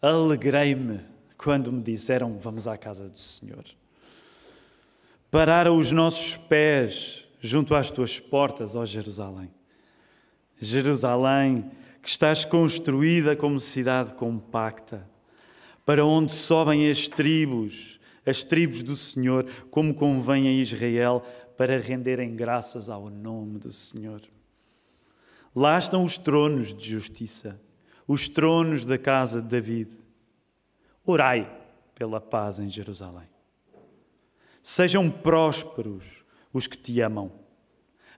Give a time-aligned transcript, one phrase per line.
[0.00, 1.00] Alegrei-me
[1.36, 3.64] quando me disseram: Vamos à casa do Senhor.
[5.30, 9.50] Pararam os nossos pés junto às tuas portas, ó Jerusalém.
[10.60, 11.70] Jerusalém,
[12.02, 15.08] que estás construída como cidade compacta,
[15.84, 21.22] para onde sobem as tribos, as tribos do Senhor, como convém a Israel,
[21.56, 24.22] para renderem graças ao nome do Senhor.
[25.54, 27.60] Lá estão os tronos de justiça,
[28.08, 29.90] os tronos da casa de David.
[31.04, 31.54] Orai
[31.94, 33.28] pela paz em Jerusalém.
[34.62, 37.30] Sejam prósperos os que te amam.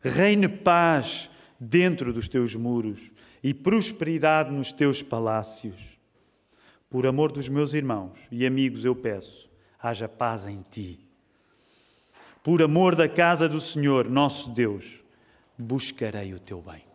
[0.00, 1.28] Reine paz
[1.59, 3.11] dentro dos teus muros
[3.42, 5.98] e prosperidade nos teus palácios.
[6.88, 11.00] Por amor dos meus irmãos e amigos, eu peço, haja paz em ti.
[12.42, 15.05] Por amor da casa do Senhor, nosso Deus,
[15.59, 16.89] buscarei o teu bem.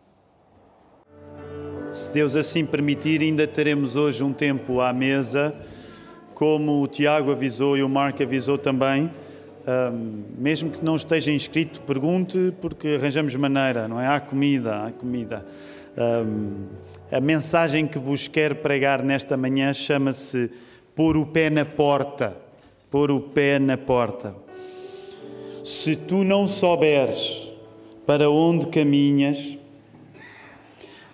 [1.92, 5.54] Se Deus assim permitir, ainda teremos hoje um tempo à mesa,
[6.34, 9.10] como o Tiago avisou e o Marco avisou também.
[9.66, 14.06] Um, mesmo que não esteja inscrito, pergunte, porque arranjamos maneira, não é?
[14.06, 15.44] Há comida, há comida.
[15.96, 16.66] Um,
[17.10, 20.50] a mensagem que vos quero pregar nesta manhã chama-se
[20.96, 22.34] Pôr o pé na porta.
[22.90, 24.34] Pôr o pé na porta.
[25.62, 27.52] Se tu não souberes
[28.06, 29.58] para onde caminhas,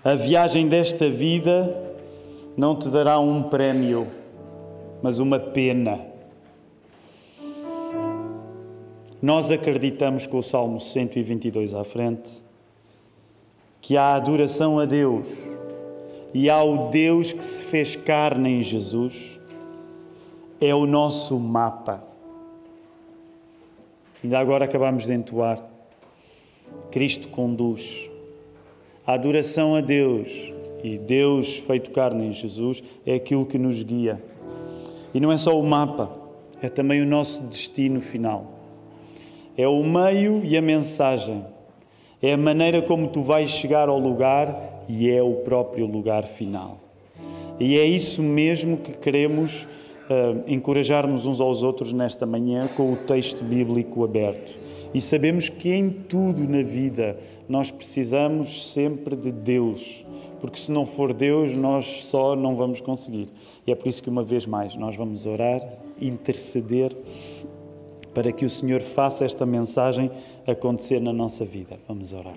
[0.05, 1.77] a viagem desta vida
[2.56, 4.06] não te dará um prémio,
[5.03, 6.12] mas uma pena
[9.23, 12.42] Nós acreditamos com o Salmo 122 à frente
[13.80, 15.28] que há adoração a Deus
[16.34, 19.41] e há o Deus que se fez carne em Jesus.
[20.61, 22.03] É o nosso mapa.
[24.25, 25.64] Ainda agora acabamos de entoar.
[26.91, 28.11] Cristo conduz.
[29.05, 30.28] A adoração a Deus
[30.83, 34.22] e Deus feito carne em Jesus é aquilo que nos guia.
[35.12, 36.11] E não é só o mapa,
[36.62, 38.47] é também o nosso destino final.
[39.56, 41.45] É o meio e a mensagem.
[42.23, 46.79] É a maneira como tu vais chegar ao lugar e é o próprio lugar final.
[47.58, 49.67] E é isso mesmo que queremos
[50.08, 54.52] uh, uns aos outros nesta manhã com o texto bíblico aberto.
[54.95, 60.05] E sabemos que em tudo na vida nós precisamos sempre de Deus,
[60.41, 63.29] porque se não for Deus, nós só não vamos conseguir.
[63.67, 65.63] E é por isso que, uma vez mais, nós vamos orar,
[66.01, 66.95] interceder
[68.13, 70.11] para que o Senhor faça esta mensagem
[70.47, 71.79] acontecer na nossa vida.
[71.89, 72.36] Vamos orar.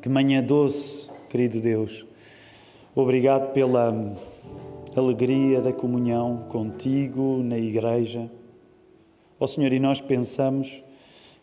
[0.00, 2.06] Que manhã doce, querido Deus.
[2.94, 4.16] Obrigado pela
[4.96, 8.30] alegria da comunhão contigo na igreja.
[9.40, 10.84] Ó oh, Senhor, e nós pensamos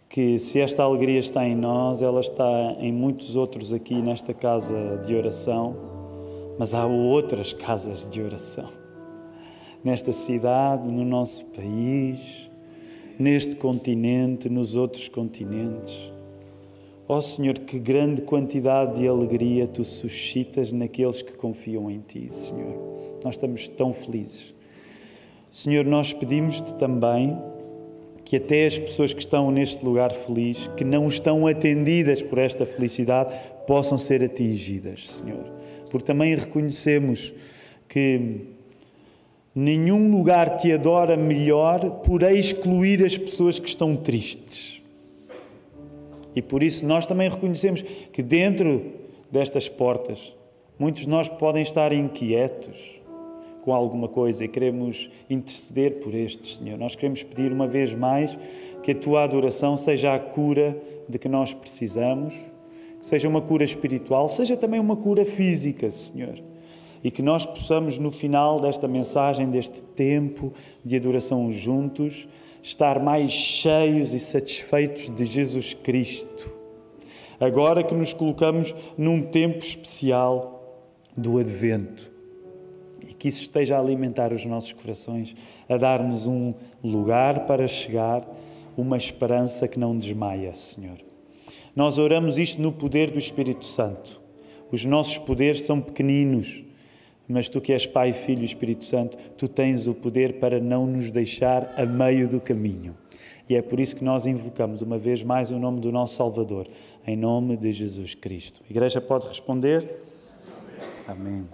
[0.07, 5.01] que se esta alegria está em nós, ela está em muitos outros aqui nesta casa
[5.03, 5.75] de oração,
[6.59, 8.69] mas há outras casas de oração
[9.83, 12.51] nesta cidade, no nosso país,
[13.17, 16.13] neste continente, nos outros continentes.
[17.07, 22.27] Ó oh, Senhor, que grande quantidade de alegria tu suscitas naqueles que confiam em Ti,
[22.29, 22.77] Senhor.
[23.23, 24.53] Nós estamos tão felizes.
[25.49, 27.35] Senhor, nós pedimos-te também
[28.27, 32.65] que até as pessoas que estão neste lugar feliz, que não estão atendidas por esta
[32.65, 33.33] felicidade,
[33.65, 35.45] possam ser atingidas, Senhor.
[35.89, 37.33] Porque também reconhecemos
[37.87, 38.47] que
[39.59, 44.83] Nenhum lugar te adora melhor por excluir as pessoas que estão tristes.
[46.35, 48.93] E por isso nós também reconhecemos que dentro
[49.31, 50.31] destas portas,
[50.77, 53.01] muitos de nós podem estar inquietos
[53.67, 56.79] com alguma coisa e queremos interceder por estes, Senhor.
[56.79, 58.39] Nós queremos pedir uma vez mais
[58.81, 63.65] que a tua adoração seja a cura de que nós precisamos, que seja uma cura
[63.65, 66.41] espiritual, seja também uma cura física, Senhor
[67.03, 70.51] e que nós possamos, no final desta mensagem, deste tempo
[70.83, 72.27] de adoração juntos,
[72.63, 76.51] estar mais cheios e satisfeitos de Jesus Cristo.
[77.39, 80.81] Agora que nos colocamos num tempo especial
[81.15, 82.16] do Advento
[83.09, 85.35] e que isso esteja a alimentar os nossos corações,
[85.67, 88.27] a dar-nos um lugar para chegar,
[88.75, 90.97] uma esperança que não desmaia, Senhor.
[91.75, 94.19] Nós oramos isto no poder do Espírito Santo.
[94.71, 96.63] Os nossos poderes são pequeninos,
[97.27, 100.85] mas tu que és Pai, Filho e Espírito Santo, tu tens o poder para não
[100.85, 102.95] nos deixar a meio do caminho.
[103.49, 106.67] E é por isso que nós invocamos uma vez mais o nome do nosso Salvador,
[107.05, 108.61] em nome de Jesus Cristo.
[108.67, 110.03] A igreja pode responder?
[111.07, 111.45] Amém.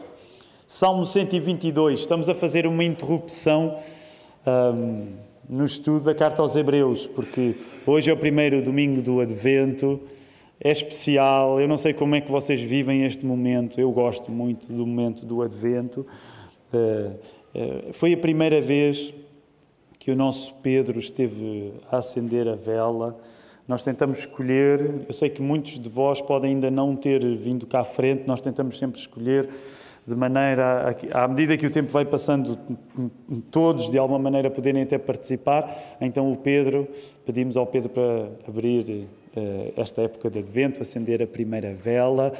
[0.76, 2.00] Salmo 122.
[2.00, 3.78] Estamos a fazer uma interrupção
[4.74, 5.06] um,
[5.48, 10.00] no estudo da carta aos Hebreus, porque hoje é o primeiro domingo do Advento
[10.60, 11.62] é especial.
[11.62, 13.80] Eu não sei como é que vocês vivem este momento.
[13.80, 16.08] Eu gosto muito do momento do Advento.
[16.74, 17.20] Uh,
[17.54, 19.14] uh, foi a primeira vez
[20.00, 23.16] que o nosso Pedro esteve a acender a vela.
[23.68, 27.82] Nós tentamos escolher, eu sei que muitos de vós podem ainda não ter vindo cá
[27.82, 29.48] à frente, nós tentamos sempre escolher
[30.06, 32.60] de maneira, à medida que o tempo vai passando,
[33.50, 35.98] todos de alguma maneira poderem até participar.
[36.02, 36.88] Então o Pedro,
[37.26, 42.34] pedimos ao Pedro para abrir eh, esta época de Advento, acender a primeira vela.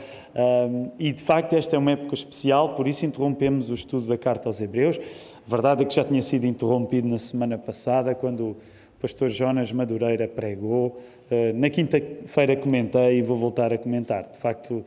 [1.00, 4.50] E de facto esta é uma época especial, por isso interrompemos o estudo da carta
[4.50, 5.00] aos Hebreus.
[5.48, 8.58] A verdade é que já tinha sido interrompido na semana passada, quando o
[9.00, 11.00] pastor Jonas Madureira pregou.
[11.32, 14.30] Eh, na quinta-feira comentei e vou voltar a comentar.
[14.34, 14.84] De facto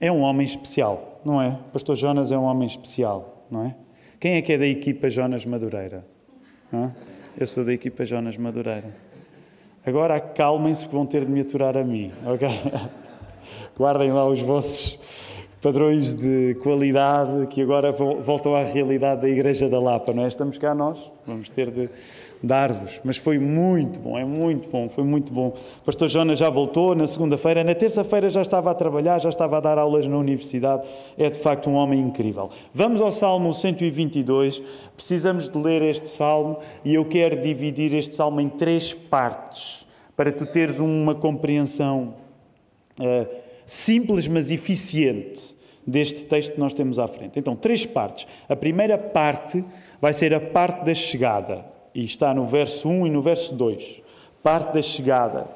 [0.00, 1.58] é um homem especial, não é?
[1.72, 3.74] Pastor Jonas é um homem especial, não é?
[4.20, 6.04] Quem é que é da equipa Jonas Madureira?
[6.72, 6.90] É?
[7.38, 8.94] Eu sou da equipa Jonas Madureira.
[9.86, 12.48] Agora acalmem-se que vão ter de me aturar a mim, ok?
[13.76, 14.98] Guardem lá os vossos
[15.60, 20.28] padrões de qualidade que agora voltam à realidade da Igreja da Lapa, não é?
[20.28, 21.88] Estamos cá nós, vamos ter de
[22.44, 23.00] dar-vos.
[23.02, 25.54] Mas foi muito bom, é muito bom, foi muito bom.
[25.80, 29.56] O pastor Jonas já voltou na segunda-feira, na terça-feira já estava a trabalhar, já estava
[29.56, 30.86] a dar aulas na universidade.
[31.16, 32.50] É de facto um homem incrível.
[32.72, 34.62] Vamos ao Salmo 122.
[34.94, 39.86] Precisamos de ler este salmo e eu quero dividir este salmo em três partes
[40.16, 42.14] para tu teres uma compreensão
[43.00, 43.26] uh,
[43.66, 45.54] simples, mas eficiente
[45.86, 47.38] deste texto que nós temos à frente.
[47.38, 48.26] Então, três partes.
[48.48, 49.64] A primeira parte
[50.00, 54.02] vai ser a parte da chegada e está no verso 1 e no verso 2,
[54.42, 55.46] parte da chegada.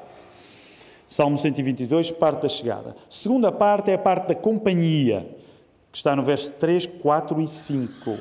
[1.06, 2.94] Salmo 122, parte da chegada.
[3.08, 5.26] Segunda parte é a parte da companhia,
[5.90, 8.18] que está no verso 3, 4 e 5.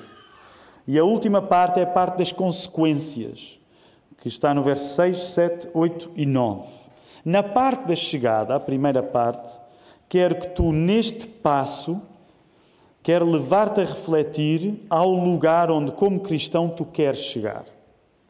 [0.87, 3.59] E a última parte é a parte das consequências,
[4.21, 6.65] que está no verso 6, 7, 8 e 9.
[7.25, 9.51] Na parte da chegada, a primeira parte,
[10.07, 12.01] quero que tu, neste passo,
[13.03, 17.65] quer levar-te a refletir ao lugar onde, como cristão, tu queres chegar.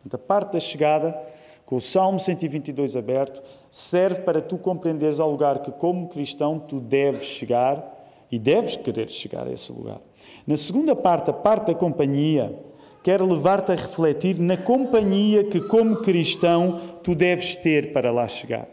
[0.07, 1.21] Portanto, a parte da chegada,
[1.65, 6.79] com o Salmo 122 aberto, serve para tu compreenderes ao lugar que, como cristão, tu
[6.79, 7.95] deves chegar
[8.31, 9.99] e deves querer chegar a esse lugar.
[10.45, 12.57] Na segunda parte, a parte da companhia,
[13.03, 18.67] quero levar-te a refletir na companhia que, como cristão, tu deves ter para lá chegar.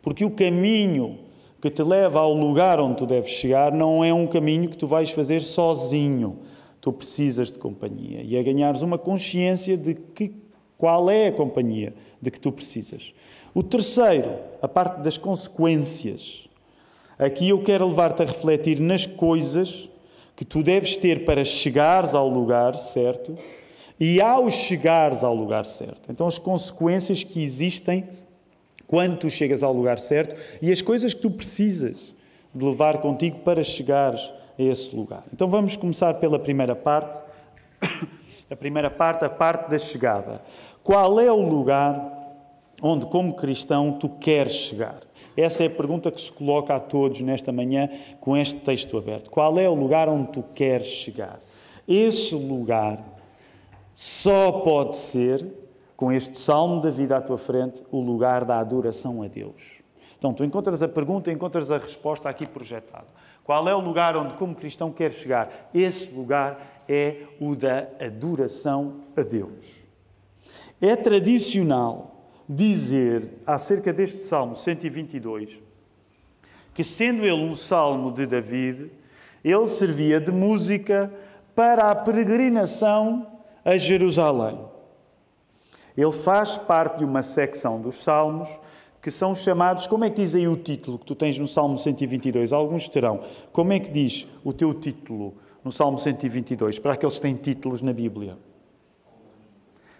[0.00, 1.18] Porque o caminho
[1.60, 4.86] que te leva ao lugar onde tu deves chegar não é um caminho que tu
[4.86, 6.38] vais fazer sozinho
[6.84, 10.34] tu precisas de companhia e a ganhares uma consciência de que,
[10.76, 13.14] qual é a companhia de que tu precisas.
[13.54, 16.46] O terceiro, a parte das consequências.
[17.18, 19.88] Aqui eu quero levar-te a refletir nas coisas
[20.36, 23.34] que tu deves ter para chegares ao lugar certo
[23.98, 26.12] e ao chegares ao lugar certo.
[26.12, 28.06] Então, as consequências que existem
[28.86, 32.14] quando tu chegas ao lugar certo e as coisas que tu precisas
[32.54, 35.24] de levar contigo para chegares a esse lugar.
[35.32, 37.20] Então vamos começar pela primeira parte.
[38.50, 40.42] A primeira parte, a parte da chegada.
[40.82, 41.98] Qual é o lugar
[42.80, 45.00] onde, como cristão, tu queres chegar?
[45.36, 47.88] Essa é a pergunta que se coloca a todos nesta manhã
[48.20, 49.30] com este texto aberto.
[49.30, 51.40] Qual é o lugar onde tu queres chegar?
[51.88, 53.02] Esse lugar
[53.94, 55.44] só pode ser,
[55.96, 59.82] com este salmo da vida à tua frente, o lugar da adoração a Deus.
[60.18, 63.06] Então, tu encontras a pergunta, encontras a resposta aqui projetada.
[63.44, 65.70] Qual é o lugar onde, como cristão, quer chegar?
[65.72, 69.84] Esse lugar é o da adoração a Deus.
[70.80, 75.58] É tradicional dizer acerca deste Salmo 122
[76.72, 78.90] que, sendo ele um salmo de David,
[79.44, 81.12] ele servia de música
[81.54, 83.26] para a peregrinação
[83.64, 84.58] a Jerusalém.
[85.96, 88.48] Ele faz parte de uma secção dos Salmos
[89.04, 91.76] que são chamados, como é que diz aí o título que tu tens no Salmo
[91.76, 92.54] 122?
[92.54, 93.18] Alguns terão.
[93.52, 97.82] Como é que diz o teu título no Salmo 122, para aqueles que têm títulos
[97.82, 98.38] na Bíblia?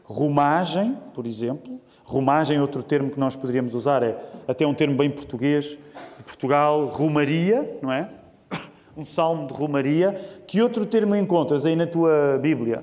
[0.04, 1.78] Romagem, por exemplo.
[2.02, 4.18] Romagem, outro termo que nós poderíamos usar, é
[4.48, 5.78] até um termo bem português,
[6.16, 8.08] de Portugal, romaria, não é?
[8.96, 10.12] Um salmo de romaria.
[10.46, 12.82] Que outro termo encontras aí na tua Bíblia?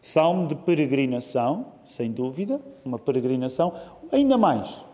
[0.00, 3.74] Salmo de peregrinação, sem dúvida, uma peregrinação.
[4.10, 4.84] Ainda mais.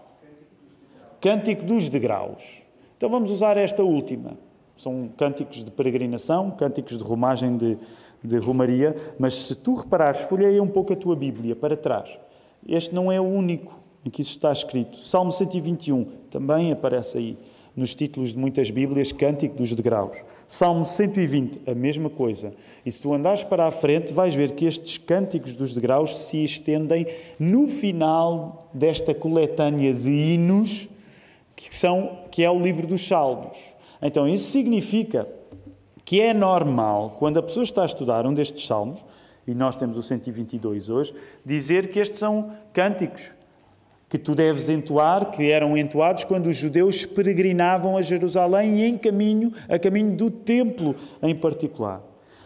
[1.21, 2.63] Cântico dos degraus.
[2.97, 4.37] Então vamos usar esta última.
[4.77, 7.79] São cânticos de peregrinação, cânticos de romagem de,
[8.23, 12.09] de romaria, mas se tu reparares, folheia um pouco a tua Bíblia para trás.
[12.67, 14.99] Este não é o único em que isso está escrito.
[15.07, 17.39] Salmo 121 também aparece aí
[17.77, 20.25] nos títulos de muitas Bíblias, Cântico dos Degraus.
[20.47, 22.53] Salmo 120, a mesma coisa.
[22.85, 26.45] E se tu andares para a frente, vais ver que estes Cânticos dos Degraus se
[26.45, 27.07] estendem
[27.39, 30.89] no final desta coletânea de hinos
[31.57, 33.57] que, são, que é o livro dos Salmos.
[34.03, 35.29] Então, isso significa
[36.05, 39.05] que é normal, quando a pessoa está a estudar um destes salmos,
[39.47, 41.15] e nós temos o 122 hoje,
[41.45, 43.33] dizer que estes são cânticos
[44.13, 48.99] que tu deves entoar, que eram entoados quando os judeus peregrinavam a Jerusalém e em
[48.99, 52.03] caminho, a caminho do templo em particular.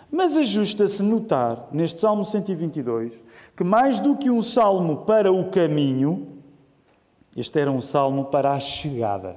[0.08, 3.20] Mas ajusta-se notar, neste Salmo 122,
[3.56, 6.38] que mais do que um salmo para o caminho,
[7.36, 9.36] este era um salmo para a chegada.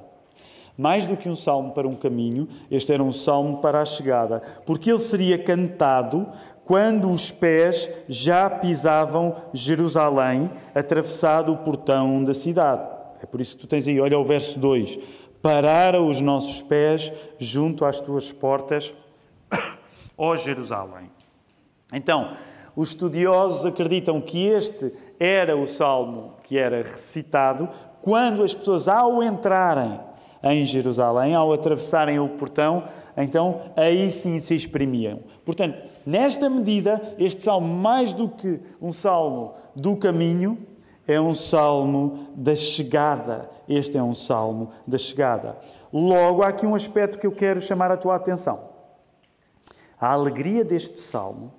[0.77, 4.39] Mais do que um salmo para um caminho, este era um salmo para a chegada,
[4.67, 6.27] porque ele seria cantado
[6.69, 12.87] quando os pés já pisavam Jerusalém, atravessado o portão da cidade.
[13.23, 14.99] É por isso que tu tens aí, olha o verso 2:
[15.41, 18.93] Pararam os nossos pés junto às tuas portas,
[20.15, 21.09] ó Jerusalém.
[21.91, 22.33] Então,
[22.75, 27.67] os estudiosos acreditam que este era o salmo que era recitado
[27.99, 29.99] quando as pessoas, ao entrarem
[30.43, 32.83] em Jerusalém, ao atravessarem o portão,
[33.17, 35.19] então aí sim se exprimiam.
[35.43, 40.57] Portanto, nesta medida, este salmo, mais do que um salmo do caminho,
[41.07, 43.47] é um salmo da chegada.
[43.67, 45.57] Este é um salmo da chegada.
[45.93, 48.69] Logo, há aqui um aspecto que eu quero chamar a tua atenção.
[49.99, 51.53] A alegria deste salmo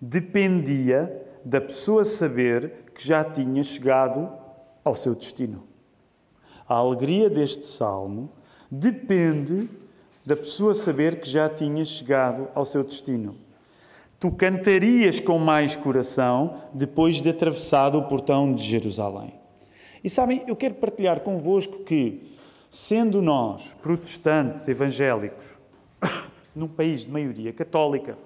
[0.00, 4.28] dependia da pessoa saber que já tinha chegado
[4.84, 5.62] ao seu destino.
[6.68, 8.30] A alegria deste salmo
[8.68, 9.68] depende
[10.26, 13.36] da pessoa saber que já tinha chegado ao seu destino.
[14.24, 19.34] Tu cantarias com mais coração depois de atravessado o portão de Jerusalém.
[20.02, 22.34] E sabem, eu quero partilhar convosco que,
[22.70, 25.44] sendo nós protestantes evangélicos,
[26.56, 28.16] num país de maioria católica,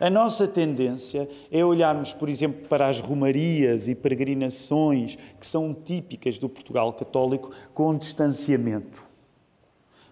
[0.00, 6.36] a nossa tendência é olharmos, por exemplo, para as romarias e peregrinações que são típicas
[6.36, 9.04] do Portugal católico com distanciamento.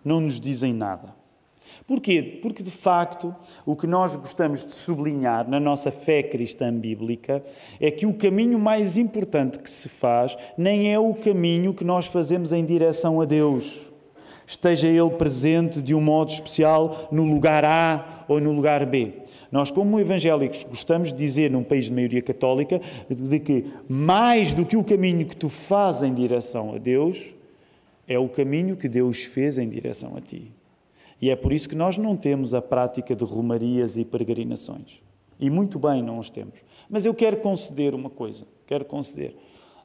[0.04, 1.17] Não nos dizem nada.
[1.88, 2.38] Porquê?
[2.42, 7.42] Porque, de facto, o que nós gostamos de sublinhar na nossa fé cristã bíblica
[7.80, 12.04] é que o caminho mais importante que se faz nem é o caminho que nós
[12.04, 13.88] fazemos em direção a Deus.
[14.46, 19.14] Esteja Ele presente de um modo especial no lugar A ou no lugar B.
[19.50, 24.66] Nós, como evangélicos, gostamos de dizer, num país de maioria católica, de que mais do
[24.66, 27.34] que o caminho que tu fazes em direção a Deus,
[28.06, 30.57] é o caminho que Deus fez em direção a ti.
[31.20, 35.02] E é por isso que nós não temos a prática de romarias e peregrinações.
[35.38, 36.54] E muito bem não os temos.
[36.88, 39.36] Mas eu quero conceder uma coisa, quero conceder.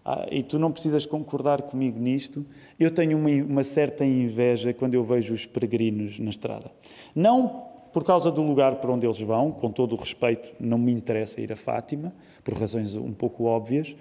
[0.05, 2.45] Ah, e tu não precisas concordar comigo nisto.
[2.79, 6.71] Eu tenho uma, uma certa inveja quando eu vejo os peregrinos na estrada.
[7.15, 10.91] Não por causa do lugar para onde eles vão, com todo o respeito, não me
[10.91, 12.11] interessa ir a Fátima,
[12.43, 13.95] por razões um pouco óbvias,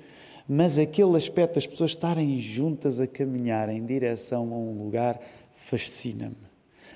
[0.48, 5.20] mas aquele aspecto das pessoas estarem juntas a caminhar em direção a um lugar
[5.52, 6.51] fascina-me.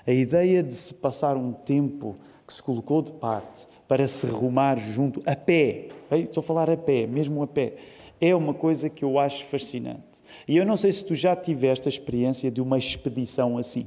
[0.07, 2.17] A ideia de se passar um tempo
[2.47, 6.77] que se colocou de parte para se rumar junto, a pé, estou a falar a
[6.77, 7.75] pé, mesmo a pé,
[8.21, 10.03] é uma coisa que eu acho fascinante.
[10.47, 13.87] E eu não sei se tu já tiveste a experiência de uma expedição assim.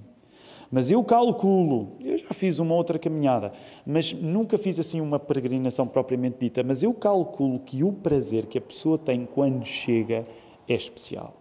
[0.72, 3.52] Mas eu calculo, eu já fiz uma outra caminhada,
[3.86, 8.58] mas nunca fiz assim uma peregrinação propriamente dita, mas eu calculo que o prazer que
[8.58, 10.28] a pessoa tem quando chega
[10.68, 11.34] é especial.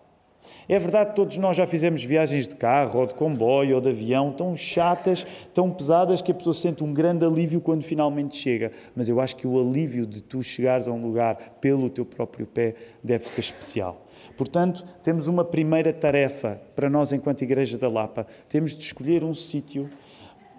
[0.69, 3.89] É verdade que todos nós já fizemos viagens de carro, ou de comboio, ou de
[3.89, 8.71] avião, tão chatas, tão pesadas, que a pessoa sente um grande alívio quando finalmente chega.
[8.95, 12.47] Mas eu acho que o alívio de tu chegares a um lugar pelo teu próprio
[12.47, 14.05] pé deve ser especial.
[14.37, 18.27] Portanto, temos uma primeira tarefa para nós, enquanto Igreja da Lapa.
[18.49, 19.89] Temos de escolher um sítio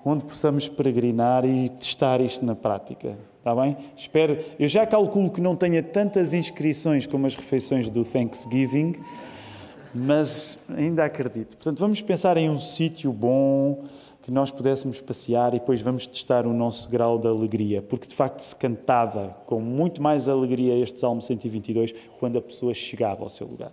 [0.04, 3.18] onde possamos peregrinar e testar isto na prática.
[3.38, 3.78] Está bem?
[3.96, 4.38] Espero.
[4.60, 8.96] Eu já calculo que não tenha tantas inscrições como as refeições do Thanksgiving,
[9.94, 11.56] mas ainda acredito.
[11.58, 13.86] Portanto, vamos pensar em um sítio bom
[14.22, 18.14] que nós pudéssemos passear e depois vamos testar o nosso grau de alegria, porque de
[18.14, 23.30] facto se cantava com muito mais alegria este Salmo 122 quando a pessoa chegava ao
[23.30, 23.72] seu lugar.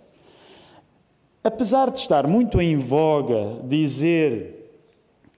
[1.43, 4.81] Apesar de estar muito em voga dizer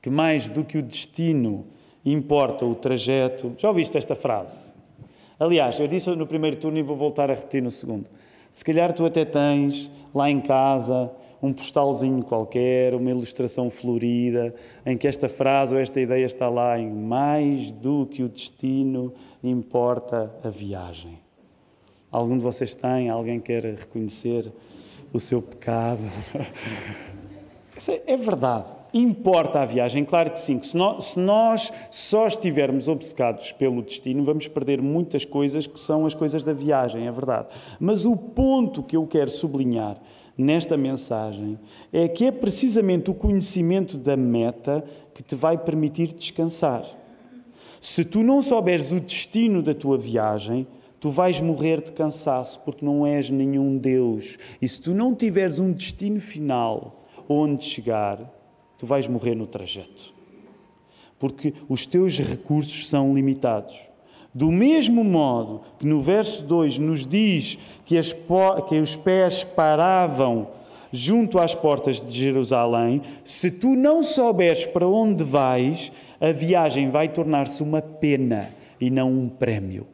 [0.01, 1.67] que mais do que o destino
[2.05, 4.71] importa o trajeto, já ouviste esta frase?
[5.39, 8.09] Aliás, eu disse no primeiro turno e vou voltar a repetir no segundo.
[8.51, 11.11] Se calhar tu até tens lá em casa
[11.41, 14.53] um postalzinho qualquer, uma ilustração florida,
[14.85, 19.13] em que esta frase ou esta ideia está lá em mais do que o destino
[19.43, 21.19] importa a viagem.
[22.11, 23.09] Algum de vocês tem?
[23.09, 24.51] Alguém quer reconhecer
[25.13, 26.01] o seu pecado?
[28.05, 28.78] é verdade.
[28.93, 30.03] Importa a viagem?
[30.03, 30.57] Claro que sim.
[30.57, 35.79] Que se, nós, se nós só estivermos obcecados pelo destino, vamos perder muitas coisas que
[35.79, 37.47] são as coisas da viagem, é verdade.
[37.79, 40.01] Mas o ponto que eu quero sublinhar
[40.37, 41.59] nesta mensagem
[41.91, 46.83] é que é precisamente o conhecimento da meta que te vai permitir descansar.
[47.79, 50.67] Se tu não souberes o destino da tua viagem,
[50.99, 54.37] tu vais morrer de cansaço, porque não és nenhum Deus.
[54.61, 58.38] E se tu não tiveres um destino final onde chegar,
[58.79, 60.13] tu vais morrer no trajeto.
[61.19, 63.77] Porque os teus recursos são limitados.
[64.33, 68.15] Do mesmo modo que no verso 2 nos diz que, as,
[68.67, 70.47] que os pés paravam
[70.91, 77.09] junto às portas de Jerusalém, se tu não souberes para onde vais, a viagem vai
[77.09, 79.85] tornar-se uma pena e não um prémio.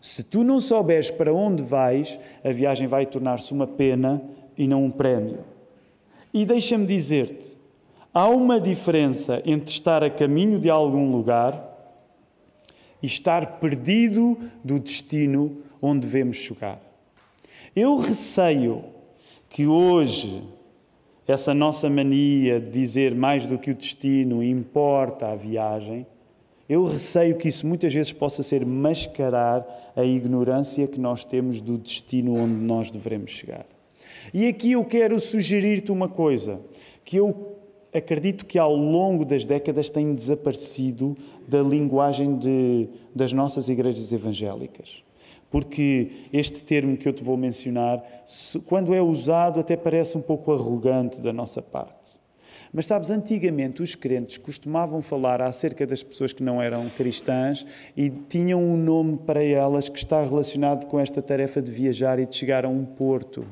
[0.00, 4.22] Se tu não souberes para onde vais, a viagem vai tornar-se uma pena
[4.56, 5.40] e não um prémio.
[6.32, 7.59] E deixa-me dizer-te:
[8.12, 11.68] há uma diferença entre estar a caminho de algum lugar
[13.02, 16.80] e estar perdido do destino onde devemos chegar.
[17.74, 18.84] Eu receio
[19.48, 20.42] que hoje
[21.26, 26.06] essa nossa mania de dizer mais do que o destino importa a viagem,
[26.68, 31.78] eu receio que isso muitas vezes possa ser mascarar a ignorância que nós temos do
[31.78, 33.66] destino onde nós devemos chegar.
[34.32, 36.60] E aqui eu quero sugerir-te uma coisa,
[37.04, 37.59] que eu
[37.92, 41.16] acredito que ao longo das décadas tem desaparecido
[41.46, 45.02] da linguagem de, das nossas igrejas evangélicas.
[45.50, 48.02] Porque este termo que eu te vou mencionar,
[48.66, 52.20] quando é usado, até parece um pouco arrogante da nossa parte.
[52.72, 57.66] Mas sabes, antigamente os crentes costumavam falar acerca das pessoas que não eram cristãs
[57.96, 62.26] e tinham um nome para elas que está relacionado com esta tarefa de viajar e
[62.26, 63.44] de chegar a um porto.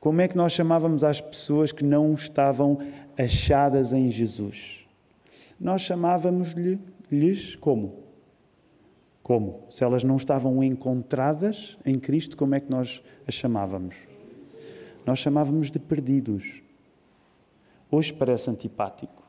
[0.00, 2.78] Como é que nós chamávamos as pessoas que não estavam
[3.18, 4.86] achadas em Jesus?
[5.58, 8.02] Nós chamávamos-lhes como?
[9.22, 9.64] Como?
[9.70, 13.96] Se elas não estavam encontradas em Cristo, como é que nós as chamávamos?
[15.06, 16.62] Nós chamávamos de perdidos.
[17.90, 19.22] Hoje parece antipático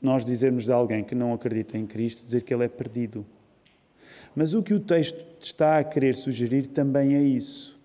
[0.00, 3.26] nós dizermos de alguém que não acredita em Cristo, dizer que ele é perdido.
[4.34, 7.78] Mas o que o texto está a querer sugerir também é isso.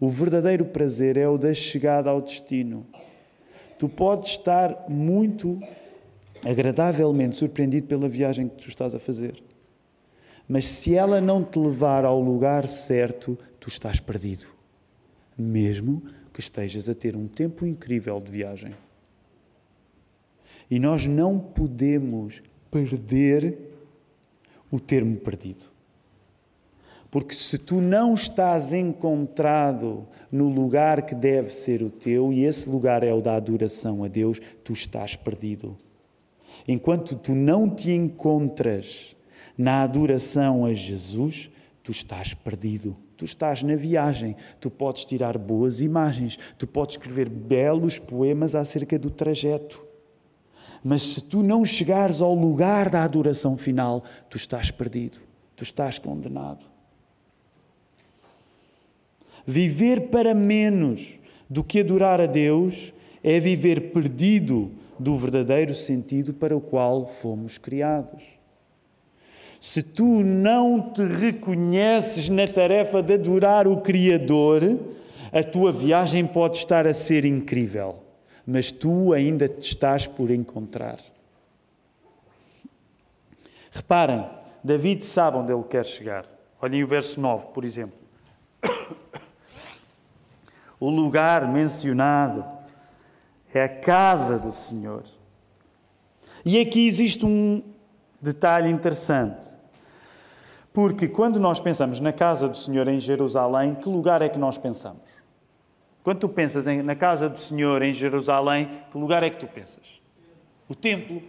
[0.00, 2.84] O verdadeiro prazer é o da chegada ao destino.
[3.82, 5.58] Tu podes estar muito
[6.44, 9.42] agradavelmente surpreendido pela viagem que tu estás a fazer.
[10.46, 14.46] Mas se ela não te levar ao lugar certo, tu estás perdido.
[15.36, 16.00] Mesmo
[16.32, 18.72] que estejas a ter um tempo incrível de viagem.
[20.70, 22.40] E nós não podemos
[22.70, 23.58] perder
[24.70, 25.71] o termo perdido.
[27.12, 32.66] Porque se tu não estás encontrado no lugar que deve ser o teu, e esse
[32.70, 35.76] lugar é o da adoração a Deus, tu estás perdido.
[36.66, 39.14] Enquanto tu não te encontras
[39.58, 41.50] na adoração a Jesus,
[41.82, 42.96] tu estás perdido.
[43.18, 48.98] Tu estás na viagem, tu podes tirar boas imagens, tu podes escrever belos poemas acerca
[48.98, 49.84] do trajeto.
[50.82, 55.20] Mas se tu não chegares ao lugar da adoração final, tu estás perdido,
[55.54, 56.71] tu estás condenado.
[59.46, 66.56] Viver para menos do que adorar a Deus é viver perdido do verdadeiro sentido para
[66.56, 68.22] o qual fomos criados.
[69.60, 74.78] Se tu não te reconheces na tarefa de adorar o Criador,
[75.32, 78.02] a tua viagem pode estar a ser incrível,
[78.46, 80.98] mas tu ainda te estás por encontrar.
[83.70, 84.24] Reparem,
[84.62, 86.26] David sabe onde ele quer chegar.
[86.60, 88.02] Olhem o verso 9, por exemplo
[90.82, 92.44] o lugar mencionado
[93.54, 95.04] é a casa do Senhor.
[96.44, 97.62] E aqui existe um
[98.20, 99.46] detalhe interessante.
[100.72, 104.58] Porque quando nós pensamos na casa do Senhor em Jerusalém, que lugar é que nós
[104.58, 105.08] pensamos?
[106.02, 109.46] Quando tu pensas em, na casa do Senhor em Jerusalém, que lugar é que tu
[109.46, 110.02] pensas?
[110.68, 111.22] O templo.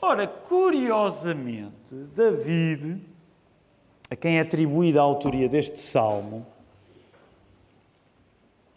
[0.00, 2.98] Ora, curiosamente, David,
[4.10, 6.46] a quem é atribuída a autoria deste salmo,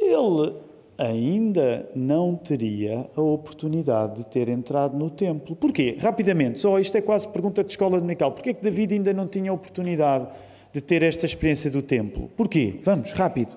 [0.10, 0.54] ele
[0.98, 5.56] ainda não teria a oportunidade de ter entrado no templo.
[5.56, 5.98] Porquê?
[6.00, 8.34] Rapidamente, só isto é quase pergunta de escola dominical.
[8.34, 10.28] Porquê que David ainda não tinha a oportunidade
[10.74, 12.30] de ter esta experiência do templo?
[12.36, 12.82] Porquê?
[12.84, 13.56] Vamos, rápido.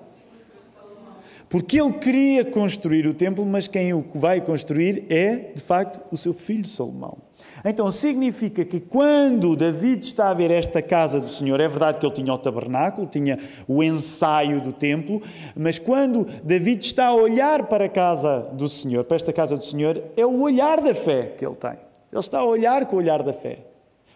[1.53, 6.17] Porque ele queria construir o templo, mas quem o vai construir é, de facto, o
[6.17, 7.19] seu filho Salomão.
[7.63, 12.07] Então significa que quando David está a ver esta casa do Senhor, é verdade que
[12.07, 13.37] ele tinha o tabernáculo, tinha
[13.67, 15.21] o ensaio do templo,
[15.55, 19.63] mas quando David está a olhar para a casa do Senhor, para esta casa do
[19.63, 21.77] Senhor, é o olhar da fé que ele tem.
[22.11, 23.59] Ele está a olhar com o olhar da fé.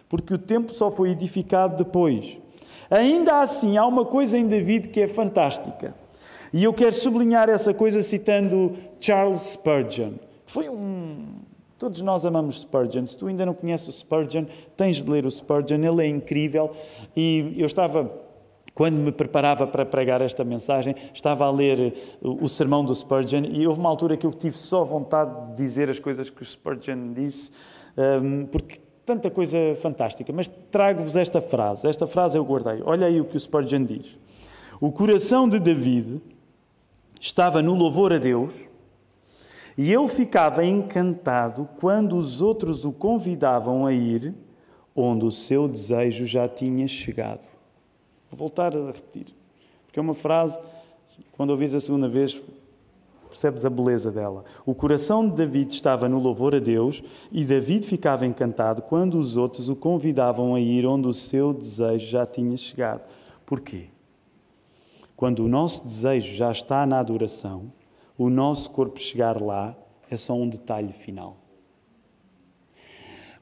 [0.08, 2.36] Porque o templo só foi edificado depois.
[2.90, 5.94] Ainda assim, há uma coisa em David que é fantástica.
[6.52, 10.14] E eu quero sublinhar essa coisa citando Charles Spurgeon,
[10.48, 11.36] foi um.
[11.78, 13.06] Todos nós amamos Spurgeon.
[13.06, 16.72] Se tu ainda não conheces o Spurgeon, tens de ler o Spurgeon, ele é incrível.
[17.14, 18.10] E eu estava
[18.74, 23.66] quando me preparava para pregar esta mensagem, estava a ler o sermão do Spurgeon e
[23.66, 27.12] houve uma altura que eu tive só vontade de dizer as coisas que o Spurgeon
[27.12, 27.50] disse,
[28.22, 30.32] hum, porque tanta coisa fantástica.
[30.32, 31.88] Mas trago-vos esta frase.
[31.88, 32.80] Esta frase eu guardei.
[32.84, 34.18] Olha aí o que o Spurgeon diz.
[34.80, 36.20] O coração de David
[37.20, 38.68] estava no louvor a Deus
[39.76, 44.34] e ele ficava encantado quando os outros o convidavam a ir
[44.94, 47.46] onde o seu desejo já tinha chegado.
[48.30, 49.26] Vou voltar a repetir,
[49.86, 50.58] porque é uma frase,
[51.32, 52.42] quando ouvis a segunda vez,
[53.28, 54.44] percebes a beleza dela.
[54.66, 59.36] O coração de David estava no louvor a Deus e David ficava encantado quando os
[59.36, 63.02] outros o convidavam a ir onde o seu desejo já tinha chegado.
[63.46, 63.86] Porquê?
[65.18, 67.72] Quando o nosso desejo já está na adoração,
[68.16, 69.76] o nosso corpo chegar lá
[70.08, 71.36] é só um detalhe final.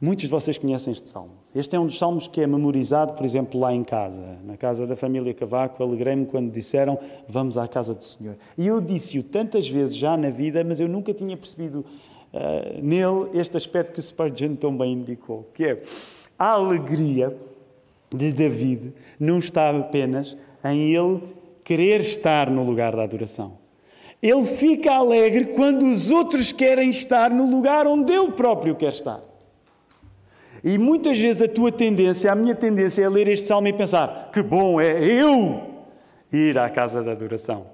[0.00, 1.34] Muitos de vocês conhecem este salmo.
[1.54, 4.86] Este é um dos salmos que é memorizado, por exemplo, lá em casa, na casa
[4.86, 5.82] da família Cavaco.
[5.82, 8.38] Alegrei-me quando disseram: Vamos à casa do Senhor.
[8.56, 11.84] E eu disse-o tantas vezes já na vida, mas eu nunca tinha percebido
[12.32, 15.82] uh, nele este aspecto que o Spurgeon tão bem indicou, que é
[16.38, 17.36] a alegria
[18.10, 20.34] de David não está apenas
[20.64, 21.35] em ele
[21.66, 23.58] querer estar no lugar da adoração.
[24.22, 29.20] Ele fica alegre quando os outros querem estar no lugar onde ele próprio quer estar.
[30.62, 34.30] E muitas vezes a tua tendência, a minha tendência é ler este salmo e pensar:
[34.32, 35.60] que bom é eu
[36.32, 37.66] ir à casa da adoração.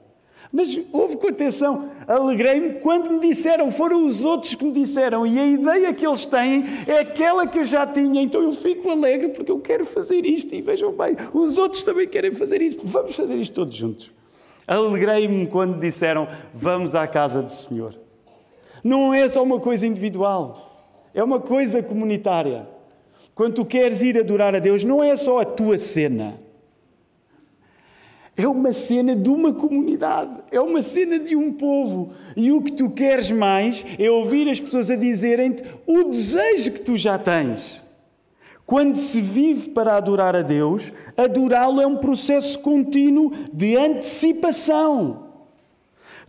[0.53, 5.38] Mas houve com atenção, alegrei-me quando me disseram, foram os outros que me disseram, e
[5.38, 9.31] a ideia que eles têm é aquela que eu já tinha, então eu fico alegre
[9.31, 10.55] porque eu quero fazer isto.
[10.55, 14.12] E vejam bem, os outros também querem fazer isto, vamos fazer isto todos juntos.
[14.67, 17.99] Alegrei-me quando disseram, vamos à casa do Senhor.
[18.85, 22.69] Não é só uma coisa individual, é uma coisa comunitária.
[23.35, 26.38] Quando tu queres ir adorar a Deus, não é só a tua cena.
[28.42, 32.09] É uma cena de uma comunidade, é uma cena de um povo.
[32.37, 36.81] E o que tu queres mais é ouvir as pessoas a dizerem-te o desejo que
[36.81, 37.81] tu já tens.
[38.66, 45.28] Quando se vive para adorar a Deus, adorá-lo é um processo contínuo de antecipação.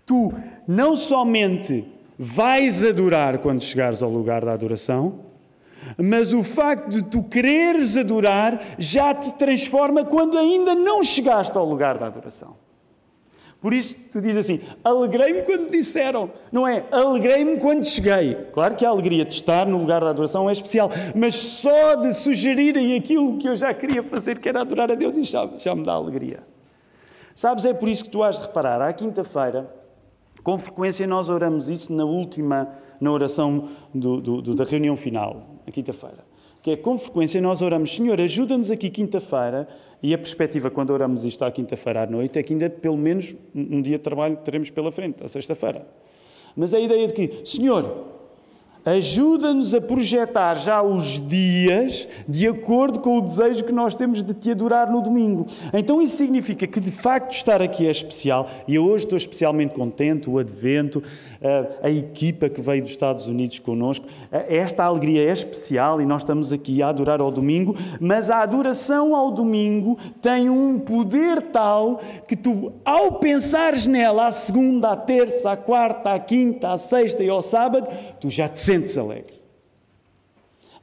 [0.06, 0.32] Tu
[0.68, 1.84] não somente
[2.20, 5.16] vais adorar quando chegares ao lugar da adoração,
[5.98, 11.66] mas o facto de tu quereres adorar já te transforma quando ainda não chegaste ao
[11.66, 12.56] lugar da adoração.
[13.64, 16.84] Por isso tu dizes assim: alegrei-me quando disseram, não é?
[16.92, 18.36] Alegrei-me quando cheguei.
[18.52, 22.14] Claro que a alegria de estar no lugar da adoração é especial, mas só de
[22.14, 25.74] sugerirem aquilo que eu já queria fazer, que era adorar a Deus, e já, já
[25.74, 26.44] me dá alegria.
[27.34, 29.74] Sabes, é por isso que tu has de reparar, à quinta-feira,
[30.44, 32.68] com frequência nós oramos isso na última,
[33.00, 36.26] na oração do, do, do, da reunião final na quinta-feira.
[36.62, 39.68] Que é com frequência nós oramos, Senhor, ajuda-nos aqui quinta-feira,
[40.02, 43.36] e a perspectiva quando oramos isto à quinta-feira à noite é que ainda pelo menos
[43.54, 45.88] um dia de trabalho teremos pela frente, a sexta-feira.
[46.56, 48.13] Mas a ideia de que, Senhor,
[48.86, 54.34] Ajuda-nos a projetar já os dias de acordo com o desejo que nós temos de
[54.34, 55.48] te adorar no domingo.
[55.74, 59.74] Então isso significa que de facto estar aqui é especial e eu hoje estou especialmente
[59.74, 61.02] contente, o advento,
[61.82, 64.06] a equipa que veio dos Estados Unidos connosco.
[64.32, 69.16] Esta alegria é especial e nós estamos aqui a adorar ao domingo, mas a adoração
[69.16, 75.52] ao domingo tem um poder tal que tu, ao pensares nela à segunda, à terça,
[75.52, 77.88] à quarta, à quinta, à sexta e ao sábado,
[78.20, 79.42] tu já te sentes alegre.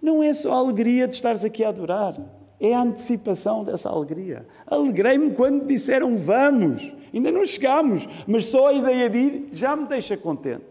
[0.00, 2.16] Não é só a alegria de estares aqui a adorar,
[2.60, 4.46] é a antecipação dessa alegria.
[4.66, 9.86] Alegrei-me quando disseram vamos, ainda não chegámos, mas só a ideia de ir já me
[9.86, 10.64] deixa contente.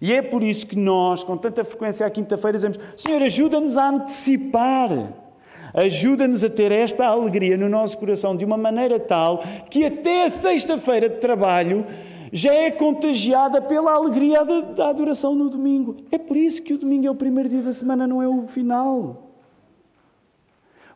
[0.00, 3.88] E é por isso que nós, com tanta frequência à quinta-feira, dizemos: Senhor, ajuda-nos a
[3.88, 4.90] antecipar.
[5.74, 10.30] Ajuda-nos a ter esta alegria no nosso coração de uma maneira tal que até a
[10.30, 11.86] sexta-feira de trabalho
[12.32, 15.98] já é contagiada pela alegria da, da adoração no domingo.
[16.10, 18.40] É por isso que o domingo é o primeiro dia da semana, não é o
[18.42, 19.28] final.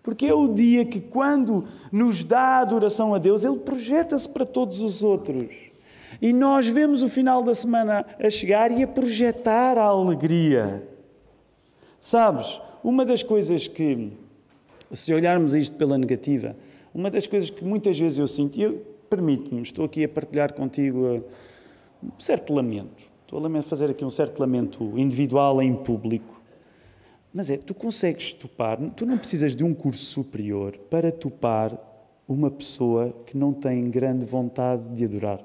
[0.03, 4.46] Porque é o dia que, quando nos dá a adoração a Deus, Ele projeta-se para
[4.46, 5.55] todos os outros.
[6.22, 10.88] E nós vemos o final da semana a chegar e a projetar a alegria.
[12.01, 14.11] Sabes, uma das coisas que,
[14.94, 16.57] se olharmos a isto pela negativa,
[16.94, 20.53] uma das coisas que muitas vezes eu sinto, e eu permite-me, estou aqui a partilhar
[20.53, 21.25] contigo
[22.03, 23.05] um certo lamento.
[23.23, 26.40] Estou a fazer aqui um certo lamento individual em público.
[27.35, 31.77] Mas é, tu consegues topar, tu não precisas de um curso superior para topar
[32.29, 35.40] uma pessoa que não tem grande vontade de adorar.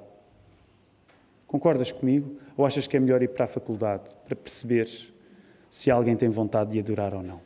[1.47, 2.38] Concordas comigo?
[2.56, 5.12] Ou achas que é melhor ir para a faculdade para perceberes
[5.69, 7.41] se alguém tem vontade de adorar ou não?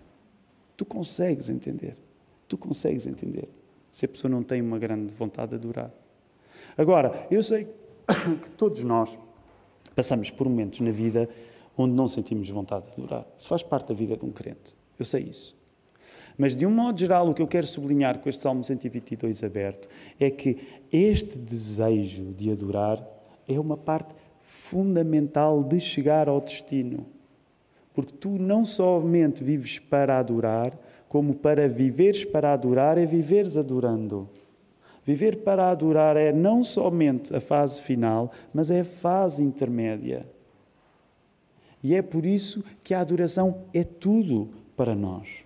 [0.77, 1.95] Tu consegues entender.
[2.47, 3.49] Tu consegues entender
[3.91, 5.91] se a pessoa não tem uma grande vontade de adorar.
[6.77, 7.65] Agora, eu sei
[8.43, 9.17] que todos nós
[9.95, 11.29] passamos por momentos na vida
[11.77, 13.25] onde não sentimos vontade de adorar.
[13.37, 14.75] Isso faz parte da vida de um crente.
[14.97, 15.55] Eu sei isso.
[16.37, 19.87] Mas, de um modo geral, o que eu quero sublinhar com este Salmo 122 aberto
[20.19, 20.57] é que
[20.91, 23.05] este desejo de adorar
[23.47, 27.05] é uma parte fundamental de chegar ao destino.
[27.93, 34.29] Porque tu não somente vives para adorar, como para viveres para adorar é viveres adorando.
[35.05, 40.25] Viver para adorar é não somente a fase final, mas é a fase intermédia.
[41.83, 45.45] E é por isso que a adoração é tudo para nós.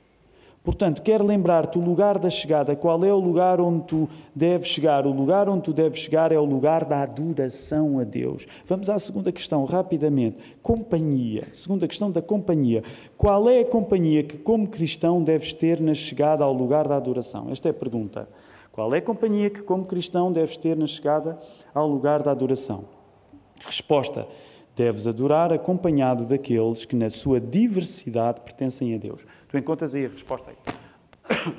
[0.63, 2.75] Portanto, quero lembrar-te o lugar da chegada.
[2.75, 5.07] Qual é o lugar onde tu deves chegar?
[5.07, 8.45] O lugar onde tu deves chegar é o lugar da adoração a Deus.
[8.65, 10.37] Vamos à segunda questão, rapidamente.
[10.61, 11.47] Companhia.
[11.53, 12.83] Segunda questão da companhia.
[13.17, 17.49] Qual é a companhia que, como cristão, deves ter na chegada ao lugar da adoração?
[17.49, 18.27] Esta é a pergunta.
[18.79, 21.37] Qual é a companhia que, como cristão, deves ter na chegada
[21.75, 22.85] ao lugar da adoração?
[23.59, 24.25] Resposta.
[24.73, 29.27] Deves adorar acompanhado daqueles que, na sua diversidade, pertencem a Deus.
[29.49, 31.53] Tu encontras aí a resposta aí.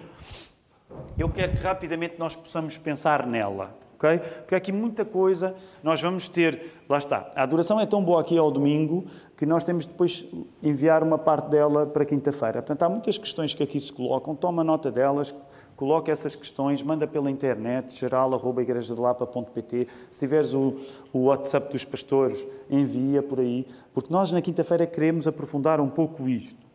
[1.18, 4.18] Eu quero que rapidamente nós possamos pensar nela, ok?
[4.18, 6.72] Porque aqui muita coisa nós vamos ter.
[6.88, 7.30] Lá está.
[7.36, 9.04] A adoração é tão boa aqui ao domingo
[9.36, 10.26] que nós temos depois
[10.62, 12.62] enviar uma parte dela para quinta-feira.
[12.62, 14.34] Portanto, há muitas questões que aqui se colocam.
[14.34, 15.34] Toma nota delas,
[15.80, 19.88] coloca essas questões, manda pela internet, geral.igrejadelapa.pt.
[20.10, 20.76] Se tiveres o,
[21.10, 26.28] o WhatsApp dos pastores, envia por aí, porque nós na quinta-feira queremos aprofundar um pouco
[26.28, 26.68] isto.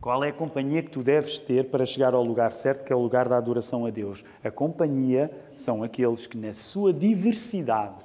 [0.00, 2.96] Qual é a companhia que tu deves ter para chegar ao lugar certo, que é
[2.96, 4.24] o lugar da adoração a Deus?
[4.42, 8.02] A companhia são aqueles que, na sua diversidade,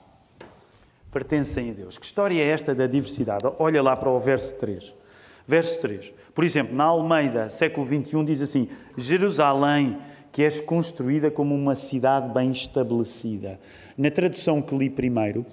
[1.10, 1.98] pertencem a Deus.
[1.98, 3.46] Que história é esta da diversidade?
[3.60, 4.94] Olha lá para o verso 3.
[5.48, 6.14] Verso 3.
[6.36, 9.98] Por exemplo, na Almeida, século XXI, diz assim: Jerusalém,
[10.32, 13.60] que és construída como uma cidade bem estabelecida.
[13.98, 15.46] Na tradução que li primeiro,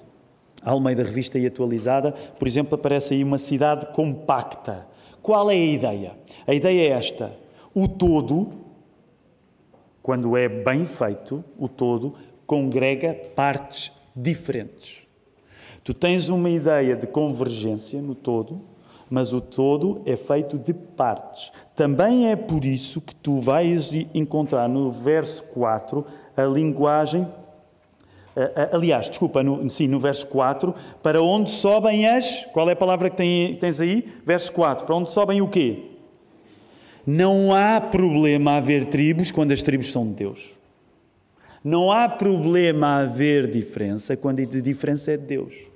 [0.61, 4.87] a Almeida Revista e Atualizada, por exemplo, aparece aí uma cidade compacta.
[5.23, 6.13] Qual é a ideia?
[6.47, 7.33] A ideia é esta:
[7.73, 8.53] o todo,
[10.03, 12.15] quando é bem feito, o todo
[12.47, 15.07] congrega partes diferentes.
[15.83, 18.74] Tu tens uma ideia de convergência no todo,
[19.11, 21.53] mas o todo é feito de partes.
[21.75, 26.05] Também é por isso que tu vais encontrar no verso 4
[26.37, 27.27] a linguagem.
[28.73, 32.45] Aliás, desculpa, no, sim, no verso 4, para onde sobem as.
[32.53, 34.13] Qual é a palavra que tens aí?
[34.27, 34.85] Verso 4.
[34.85, 35.91] Para onde sobem o quê?
[37.07, 40.51] Não há problema haver tribos quando as tribos são de Deus.
[41.63, 45.74] Não há problema haver diferença quando a diferença é de Deus.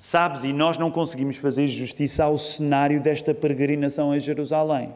[0.00, 4.94] Sabes, e nós não conseguimos fazer justiça ao cenário desta peregrinação a Jerusalém.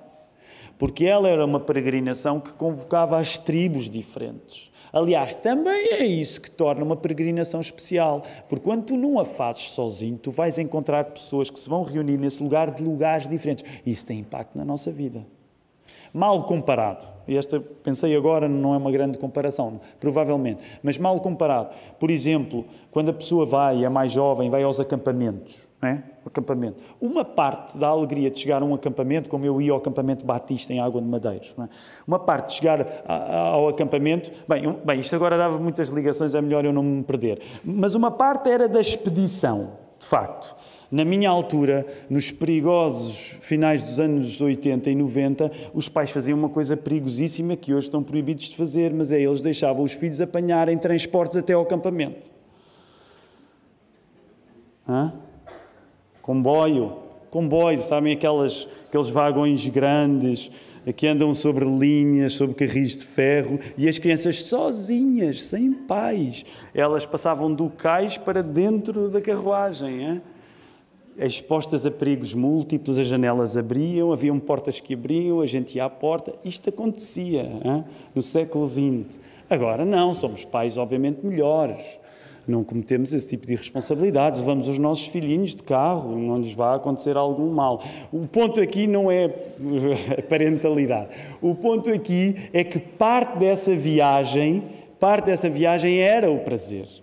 [0.78, 4.70] Porque ela era uma peregrinação que convocava as tribos diferentes.
[4.92, 9.70] Aliás, também é isso que torna uma peregrinação especial, porque quando tu não a fazes
[9.70, 13.64] sozinho, tu vais encontrar pessoas que se vão reunir nesse lugar de lugares diferentes.
[13.86, 15.24] Isso tem impacto na nossa vida.
[16.12, 21.70] Mal comparado, e esta pensei agora não é uma grande comparação, provavelmente, mas mal comparado.
[21.98, 26.02] Por exemplo, quando a pessoa vai, é mais jovem, vai aos acampamentos, não é?
[26.26, 26.82] acampamento.
[27.00, 30.72] Uma parte da alegria de chegar a um acampamento, como eu ia ao acampamento Batista
[30.72, 31.68] em Água de Madeiros, é?
[32.06, 36.64] uma parte de chegar ao acampamento, bem, bem, isto agora dava muitas ligações, é melhor
[36.64, 40.54] eu não me perder, mas uma parte era da expedição, de facto.
[40.92, 46.50] Na minha altura, nos perigosos finais dos anos 80 e 90, os pais faziam uma
[46.50, 50.76] coisa perigosíssima que hoje estão proibidos de fazer, mas é eles deixavam os filhos apanharem
[50.76, 52.30] transportes até ao acampamento.
[54.86, 55.14] Hã?
[56.20, 56.98] Comboio,
[57.30, 60.50] comboio, sabem aquelas, aqueles vagões grandes
[60.94, 67.06] que andam sobre linhas, sobre carris de ferro, e as crianças sozinhas, sem pais, elas
[67.06, 70.02] passavam do cais para dentro da carruagem.
[70.02, 70.22] Hein?
[71.18, 75.90] Expostas a perigos múltiplos, as janelas abriam, haviam portas que abriam, a gente ia à
[75.90, 76.34] porta.
[76.44, 77.84] Isto acontecia hein?
[78.14, 79.20] no século XX.
[79.48, 81.84] Agora não, somos pais, obviamente, melhores.
[82.46, 86.74] Não cometemos esse tipo de irresponsabilidades, levamos os nossos filhinhos de carro, não lhes vai
[86.74, 87.82] acontecer algum mal.
[88.12, 89.26] O ponto aqui não é
[90.18, 91.10] a parentalidade.
[91.40, 94.64] O ponto aqui é que parte dessa viagem,
[94.98, 97.01] parte dessa viagem era o prazer.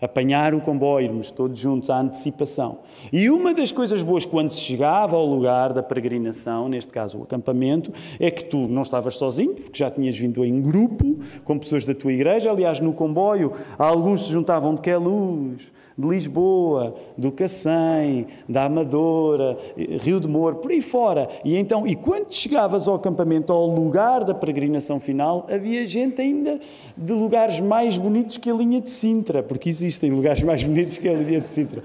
[0.00, 2.78] Apanhar o comboio, irmos todos juntos à antecipação.
[3.12, 7.22] E uma das coisas boas quando se chegava ao lugar da peregrinação, neste caso o
[7.22, 11.84] acampamento, é que tu não estavas sozinho, porque já tinhas vindo em grupo, com pessoas
[11.84, 12.50] da tua igreja.
[12.50, 20.18] Aliás, no comboio, alguns se juntavam de Queluz, de Lisboa, do Cacém, da Amadora, Rio
[20.18, 21.28] de Moro, por aí fora.
[21.44, 26.58] E então, e quando chegavas ao acampamento, ao lugar da peregrinação final, havia gente ainda
[26.96, 31.08] de lugares mais bonitos que a linha de Sintra, porque existem lugares mais bonitos que
[31.08, 31.82] a linha de Sintra.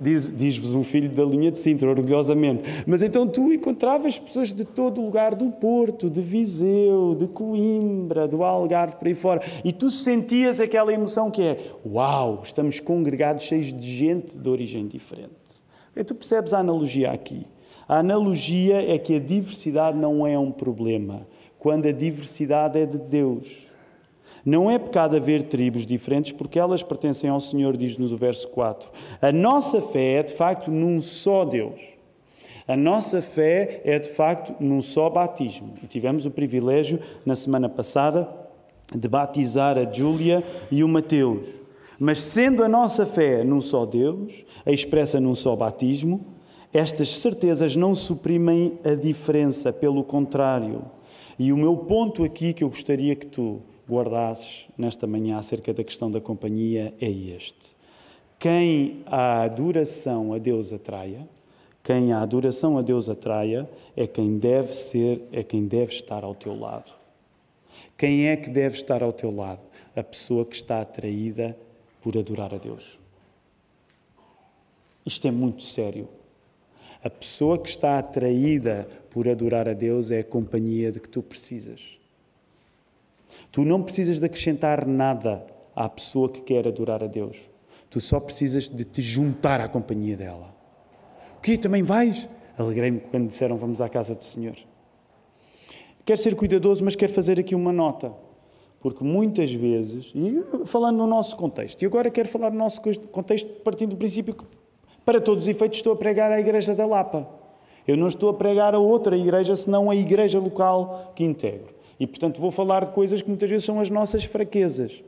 [0.00, 2.62] Diz-vos diz um filho da linha de Sintra, orgulhosamente.
[2.86, 8.26] Mas então tu encontravas pessoas de todo o lugar, do Porto, de Viseu, de Coimbra,
[8.26, 9.42] do Algarve, por aí fora.
[9.62, 14.86] E tu sentias aquela emoção que é: Uau, estamos congregados cheios de gente de origem
[14.86, 15.30] diferente.
[15.94, 17.46] E tu percebes a analogia aqui.
[17.86, 21.26] A analogia é que a diversidade não é um problema,
[21.58, 23.69] quando a diversidade é de Deus.
[24.44, 28.90] Não é pecado haver tribos diferentes, porque elas pertencem ao Senhor, diz-nos o verso 4.
[29.20, 31.80] A nossa fé é de facto num só Deus.
[32.66, 35.74] A nossa fé é de facto num só batismo.
[35.82, 38.28] E tivemos o privilégio, na semana passada,
[38.94, 41.48] de batizar a Júlia e o Mateus.
[41.98, 46.24] Mas sendo a nossa fé num só Deus, a expressa num só batismo,
[46.72, 50.84] estas certezas não suprimem a diferença, pelo contrário.
[51.38, 55.82] E o meu ponto aqui que eu gostaria que tu guardasses nesta manhã acerca da
[55.82, 57.76] questão da companhia é este.
[58.38, 61.28] Quem a adoração a Deus atraia,
[61.82, 66.34] quem a adoração a Deus atraia, é quem deve ser, é quem deve estar ao
[66.34, 66.94] teu lado.
[67.98, 69.60] Quem é que deve estar ao teu lado?
[69.94, 71.56] A pessoa que está atraída
[72.00, 72.98] por adorar a Deus.
[75.04, 76.08] Isto é muito sério.
[77.02, 81.22] A pessoa que está atraída por adorar a Deus é a companhia de que tu
[81.22, 81.99] precisas.
[83.50, 87.36] Tu não precisas de acrescentar nada à pessoa que quer adorar a Deus.
[87.88, 90.54] Tu só precisas de te juntar à companhia dela.
[91.36, 92.28] O que também vais?
[92.56, 94.54] Alegrei-me quando disseram vamos à casa do Senhor.
[96.04, 98.12] Quero ser cuidadoso, mas quero fazer aqui uma nota.
[98.80, 103.48] Porque muitas vezes, e falando no nosso contexto, e agora quero falar no nosso contexto
[103.62, 104.44] partindo do princípio que,
[105.04, 107.28] para todos os efeitos, estou a pregar à Igreja da Lapa.
[107.86, 111.74] Eu não estou a pregar a outra igreja, senão a igreja local que integro.
[112.00, 115.04] E, portanto, vou falar de coisas que muitas vezes são as nossas fraquezas.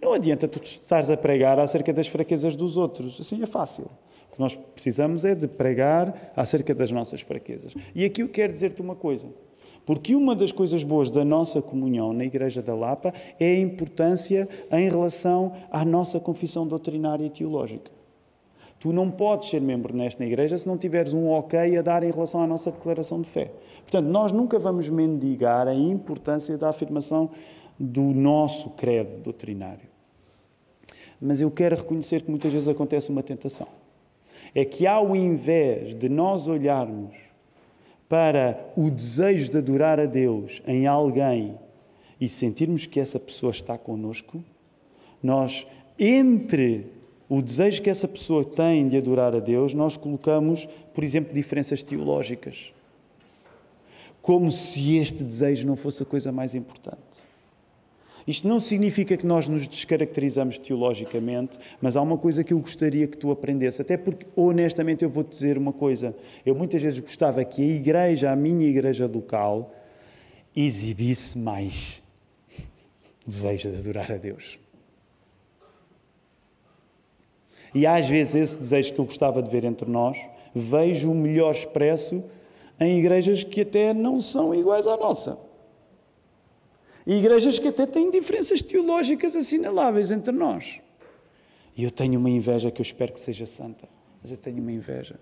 [0.00, 3.20] Não adianta tu estares a pregar acerca das fraquezas dos outros.
[3.20, 3.84] Assim é fácil.
[4.30, 7.74] O que nós precisamos é de pregar acerca das nossas fraquezas.
[7.94, 9.28] E aqui eu quero dizer-te uma coisa.
[9.84, 14.48] Porque uma das coisas boas da nossa comunhão na Igreja da Lapa é a importância
[14.72, 17.90] em relação à nossa confissão doutrinária e teológica.
[18.78, 22.10] Tu não podes ser membro nesta igreja se não tiveres um ok a dar em
[22.10, 23.50] relação à nossa declaração de fé.
[23.90, 27.28] Portanto, nós nunca vamos mendigar a importância da afirmação
[27.76, 29.88] do nosso credo doutrinário.
[31.20, 33.66] Mas eu quero reconhecer que muitas vezes acontece uma tentação.
[34.54, 37.16] É que ao invés de nós olharmos
[38.08, 41.58] para o desejo de adorar a Deus em alguém
[42.20, 44.40] e sentirmos que essa pessoa está conosco,
[45.20, 45.66] nós,
[45.98, 46.86] entre
[47.28, 51.82] o desejo que essa pessoa tem de adorar a Deus, nós colocamos, por exemplo, diferenças
[51.82, 52.72] teológicas.
[54.22, 57.00] Como se este desejo não fosse a coisa mais importante.
[58.26, 63.06] Isto não significa que nós nos descaracterizamos teologicamente, mas há uma coisa que eu gostaria
[63.06, 66.14] que tu aprendesse, até porque, honestamente, eu vou-te dizer uma coisa.
[66.44, 69.74] Eu muitas vezes gostava que a igreja, a minha igreja local,
[70.54, 72.02] exibisse mais
[73.26, 74.58] desejo de adorar a Deus.
[77.74, 80.18] E às vezes esse desejo que eu gostava de ver entre nós,
[80.54, 82.22] vejo o melhor expresso
[82.80, 85.38] em igrejas que até não são iguais à nossa.
[87.06, 90.80] E igrejas que até têm diferenças teológicas assinaláveis entre nós.
[91.76, 93.88] E eu tenho uma inveja que eu espero que seja santa,
[94.22, 95.18] mas eu tenho uma inveja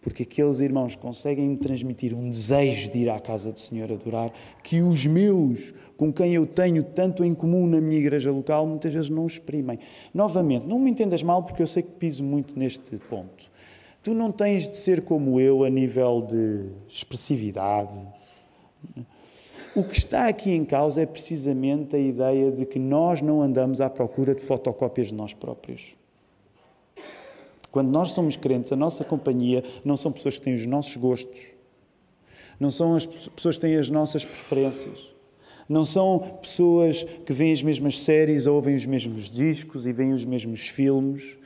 [0.00, 4.32] porque aqueles irmãos conseguem me transmitir um desejo de ir à casa do Senhor adorar,
[4.62, 8.92] que os meus, com quem eu tenho tanto em comum na minha igreja local, muitas
[8.92, 9.78] vezes não exprimem.
[10.14, 13.50] Novamente, não me entendas mal, porque eu sei que piso muito neste ponto.
[14.02, 17.94] Tu não tens de ser como eu a nível de expressividade.
[19.74, 23.80] O que está aqui em causa é precisamente a ideia de que nós não andamos
[23.80, 25.94] à procura de fotocópias de nós próprios.
[27.70, 31.54] Quando nós somos crentes, a nossa companhia não são pessoas que têm os nossos gostos,
[32.58, 35.14] não são as pessoas que têm as nossas preferências,
[35.68, 40.12] não são pessoas que veem as mesmas séries ou ouvem os mesmos discos e veem
[40.12, 41.36] os mesmos filmes.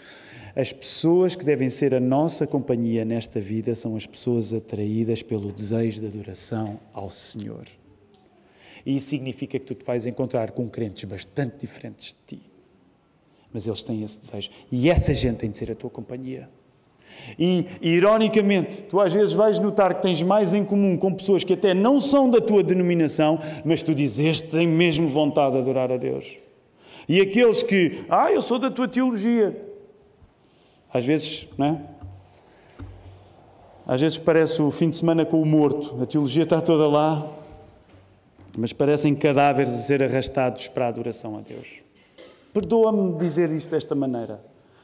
[0.54, 5.50] As pessoas que devem ser a nossa companhia nesta vida são as pessoas atraídas pelo
[5.50, 7.64] desejo de adoração ao Senhor.
[8.84, 12.42] E isso significa que tu te vais encontrar com crentes bastante diferentes de ti
[13.52, 14.50] Mas eles têm esse desejo.
[14.70, 16.50] E essa gente tem de ser a tua companhia.
[17.38, 21.52] E, ironicamente, tu às vezes vais notar que tens mais em comum com pessoas que
[21.52, 25.92] até não são da tua denominação, mas tu dizes, este tem mesmo vontade de adorar
[25.92, 26.38] a Deus.
[27.08, 29.71] E aqueles que, ah, eu sou da tua teologia.
[30.92, 31.80] Às vezes, não é?
[33.86, 36.00] Às vezes parece o fim de semana com o morto.
[36.02, 37.26] A teologia está toda lá,
[38.56, 41.80] mas parecem cadáveres a ser arrastados para a adoração a Deus.
[42.52, 44.40] Perdoa-me dizer isto desta maneira,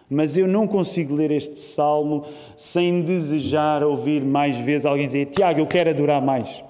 [0.08, 2.24] mas eu não consigo ler este salmo
[2.56, 6.64] sem desejar ouvir mais vezes alguém dizer: Tiago, eu quero adorar mais.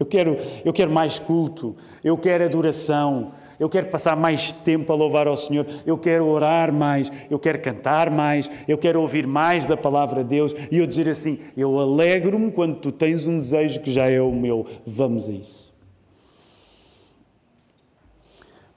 [0.00, 4.96] Eu quero, eu quero mais culto, eu quero adoração, eu quero passar mais tempo a
[4.96, 9.66] louvar ao Senhor, eu quero orar mais, eu quero cantar mais, eu quero ouvir mais
[9.66, 10.54] da palavra de Deus.
[10.70, 14.32] E eu dizer assim: eu alegro-me quando tu tens um desejo que já é o
[14.32, 15.72] meu, vamos a isso.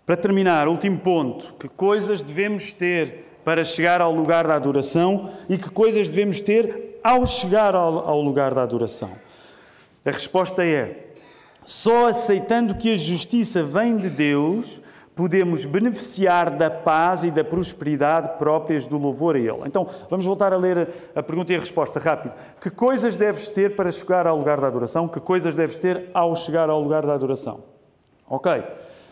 [0.05, 5.57] Para terminar, último ponto: que coisas devemos ter para chegar ao lugar da adoração e
[5.57, 9.11] que coisas devemos ter ao chegar ao, lugar da adoração?
[10.03, 11.10] A resposta é:
[11.63, 14.81] só aceitando que a justiça vem de Deus,
[15.15, 19.61] podemos beneficiar da paz e da prosperidade próprias do louvor a Ele.
[19.65, 22.33] Então, vamos voltar a ler a pergunta e a resposta rápido.
[22.59, 25.07] Que coisas deves ter para chegar ao lugar da adoração?
[25.07, 27.63] Que coisas deves ter ao chegar ao lugar da adoração?
[28.27, 28.63] Ok.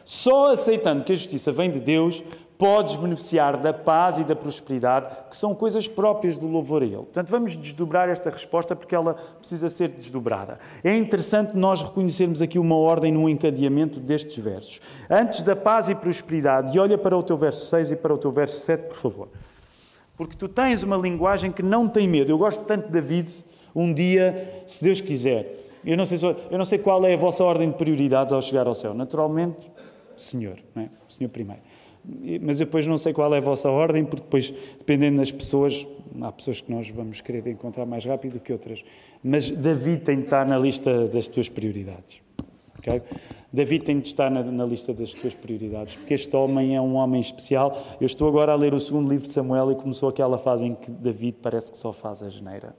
[0.04, 2.24] Só aceitando que a justiça vem de Deus,
[2.60, 6.98] podes beneficiar da paz e da prosperidade, que são coisas próprias do louvor a Ele.
[6.98, 10.60] Portanto, vamos desdobrar esta resposta porque ela precisa ser desdobrada.
[10.84, 14.82] É interessante nós reconhecermos aqui uma ordem no encadeamento destes versos.
[15.10, 18.18] Antes da paz e prosperidade, e olha para o teu verso 6 e para o
[18.18, 19.30] teu verso 7, por favor.
[20.18, 22.30] Porque tu tens uma linguagem que não tem medo.
[22.30, 23.32] Eu gosto tanto de David,
[23.74, 25.70] um dia, se Deus quiser.
[25.86, 26.20] Eu não sei,
[26.52, 28.94] eu não sei qual é a vossa ordem de prioridades ao chegar ao céu.
[28.94, 29.72] Naturalmente,
[30.18, 30.90] Senhor, não é?
[31.08, 31.62] Senhor primeiro
[32.42, 35.88] mas depois não sei qual é a vossa ordem, porque depois, dependendo das pessoas,
[36.22, 38.84] há pessoas que nós vamos querer encontrar mais rápido do que outras.
[39.24, 42.22] Mas Davi tem de estar na lista das tuas prioridades.
[42.80, 43.02] Okay?
[43.52, 46.96] Davi tem de estar na, na, lista das tuas prioridades, porque este homem é um
[46.96, 47.84] homem especial.
[48.00, 50.76] Eu estou agora a ler o segundo livro de Samuel e começou aquela fase em
[50.76, 52.76] que Davi parece que só faz a geneira.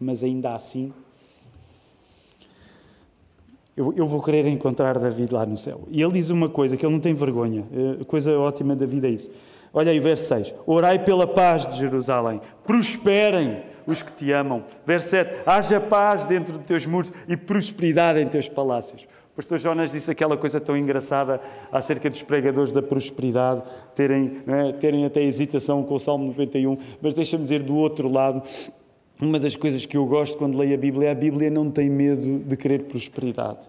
[0.00, 0.92] Mas ainda assim,
[3.78, 5.82] eu, eu, vou querer encontrar David lá no céu.
[5.88, 7.64] E ele diz uma coisa que ele não tem vergonha.
[8.00, 9.30] A coisa ótima da vida é isso.
[9.72, 10.52] Olha aí, verso 6.
[10.66, 12.40] Orai pela paz de Jerusalém.
[12.66, 14.64] Prosperem os que te amam.
[14.84, 15.42] Verso 7.
[15.46, 19.02] Haja paz dentro de teus muros e prosperidade em teus palácios.
[19.32, 23.62] O pastor Jonas disse aquela coisa tão engraçada acerca dos pregadores da prosperidade,
[23.94, 28.42] terem, é, terem até hesitação com o Salmo 91, mas deixa-me dizer do outro lado,
[29.20, 31.90] uma das coisas que eu gosto quando leio a Bíblia é a Bíblia não tem
[31.90, 33.60] medo de querer prosperidade.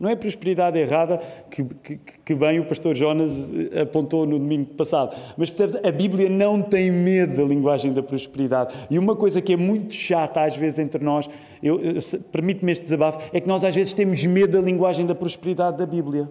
[0.00, 1.18] Não é prosperidade errada
[1.50, 5.14] que, que, que, bem o pastor Jonas eh, apontou no domingo passado.
[5.36, 8.74] Mas percebes, a Bíblia não tem medo da linguagem da prosperidade.
[8.90, 11.28] E uma coisa que é muito chata às vezes entre nós,
[11.62, 11.98] eu, eu
[12.32, 15.84] permite-me este desabafo, é que nós às vezes temos medo da linguagem da prosperidade da
[15.84, 16.30] Bíblia.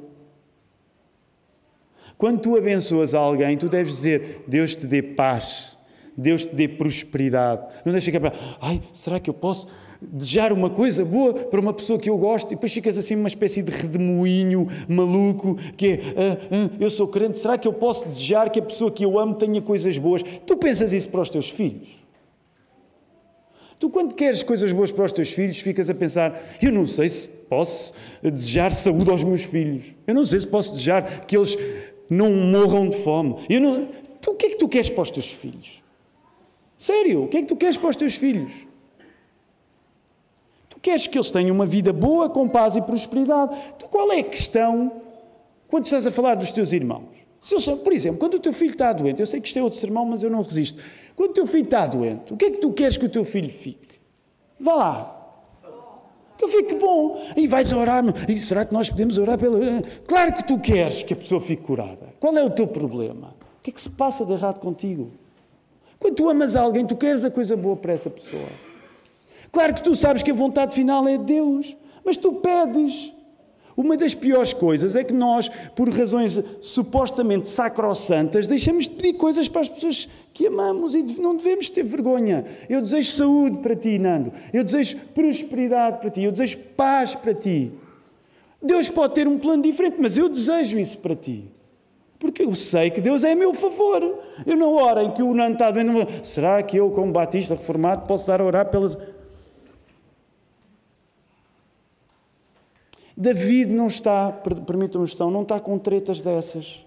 [2.18, 5.78] Quando tu abençoas alguém, tu deves dizer: Deus te dê paz.
[6.18, 7.66] Deus te dê prosperidade.
[7.86, 9.68] Não deixa que é ai, será que eu posso
[10.02, 13.28] desejar uma coisa boa para uma pessoa que eu gosto e depois ficas assim uma
[13.28, 18.08] espécie de redemoinho maluco que é, ah, ah, eu sou crente, será que eu posso
[18.08, 20.24] desejar que a pessoa que eu amo tenha coisas boas?
[20.24, 22.00] Tu pensas isso para os teus filhos?
[23.80, 27.08] Tu, quando queres coisas boas para os teus filhos, ficas a pensar: eu não sei
[27.08, 31.58] se posso desejar saúde aos meus filhos, eu não sei se posso desejar que eles
[32.10, 33.36] não morram de fome.
[33.50, 33.88] Eu não...
[34.20, 35.82] Tu, o que é que tu queres para os teus filhos?
[36.80, 38.66] Sério, o que é que tu queres para os teus filhos?
[40.70, 43.54] Tu queres que eles tenham uma vida boa, com paz e prosperidade.
[43.78, 44.90] Tu, qual é a questão
[45.68, 47.20] quando estás a falar dos teus irmãos?
[47.42, 49.62] Se eles, por exemplo, quando o teu filho está doente, eu sei que isto é
[49.62, 50.82] outro sermão, mas eu não resisto.
[51.18, 53.26] Quando o teu filho está doente, o que é que tu queres que o teu
[53.26, 54.00] filho fique?
[54.58, 55.16] Vá lá.
[56.38, 57.22] Que ele fique bom.
[57.36, 58.06] E vais orar.
[58.30, 59.60] E será que nós podemos orar pela.
[60.08, 62.14] Claro que tu queres que a pessoa fique curada.
[62.22, 63.36] Qual é o teu problema?
[63.58, 65.12] O que é que se passa de errado contigo?
[66.00, 68.48] Quando tu amas alguém, tu queres a coisa boa para essa pessoa.
[69.52, 71.76] Claro que tu sabes que a vontade final é de Deus,
[72.06, 73.14] mas tu pedes.
[73.76, 79.48] Uma das piores coisas é que nós, por razões supostamente sacrossantas, deixamos de pedir coisas
[79.48, 82.46] para as pessoas que amamos e não devemos ter vergonha.
[82.68, 84.34] Eu desejo saúde para ti, Nando.
[84.52, 86.24] Eu desejo prosperidade para ti.
[86.24, 87.72] Eu desejo paz para ti.
[88.62, 91.46] Deus pode ter um plano diferente, mas eu desejo isso para ti.
[92.20, 94.20] Porque eu sei que Deus é a meu favor.
[94.46, 96.06] Eu não oro em que o Nando está doendo.
[96.22, 98.98] Será que eu, como batista reformado, posso dar a orar pelas.
[103.16, 106.86] David não está, permitam-me expressão, não está com tretas dessas.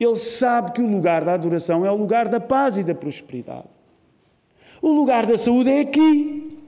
[0.00, 3.68] Ele sabe que o lugar da adoração é o lugar da paz e da prosperidade.
[4.82, 6.58] O lugar da saúde é aqui.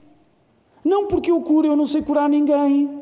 [0.83, 2.98] Não porque eu curo, eu não sei curar ninguém.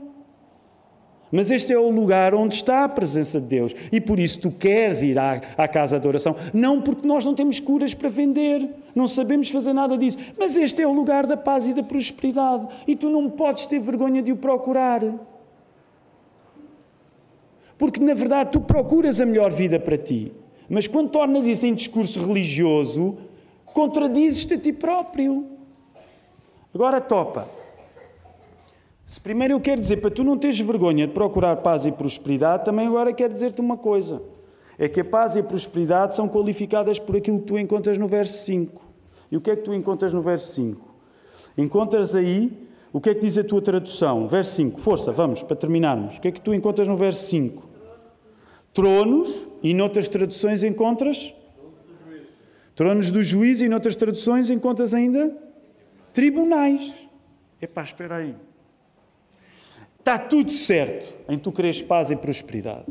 [1.32, 3.75] Mas este é o lugar onde está a presença de Deus.
[3.91, 6.36] E por isso tu queres ir à, à, casa de oração.
[6.53, 10.17] Não porque nós não temos curas para vender, não sabemos fazer nada disso.
[10.38, 12.67] Mas este é o lugar da paz e da prosperidade.
[12.88, 15.01] E tu não podes ter vergonha de o procurar.
[17.78, 20.32] Porque na verdade tu procuras a melhor vida para ti.
[20.69, 23.17] Mas quando tornas isso em discurso religioso,
[23.65, 25.45] contradizes-te a ti próprio.
[26.73, 27.56] Agora topa.
[29.07, 32.65] Se primeiro eu quero dizer para tu não teres vergonha de procurar paz e prosperidade,
[32.65, 34.21] também agora quero dizer-te uma coisa.
[34.77, 38.05] É que a paz e a prosperidade são qualificadas por aquilo que tu encontras no
[38.05, 38.85] verso 5.
[39.31, 40.93] E o que é que tu encontras no verso 5?
[41.57, 42.51] Encontras aí,
[42.91, 44.27] o que é que diz a tua tradução?
[44.27, 46.17] Verso 5, força, vamos, para terminarmos.
[46.17, 47.65] O que é que tu encontras no verso 5?
[48.73, 51.33] Tronos, e noutras traduções encontras?
[52.75, 55.33] Tronos do juízo, e noutras traduções encontras ainda?
[56.11, 56.93] Tribunais.
[57.61, 58.35] Epá, espera aí.
[60.07, 62.85] Está tudo certo em tu quereres paz e prosperidade.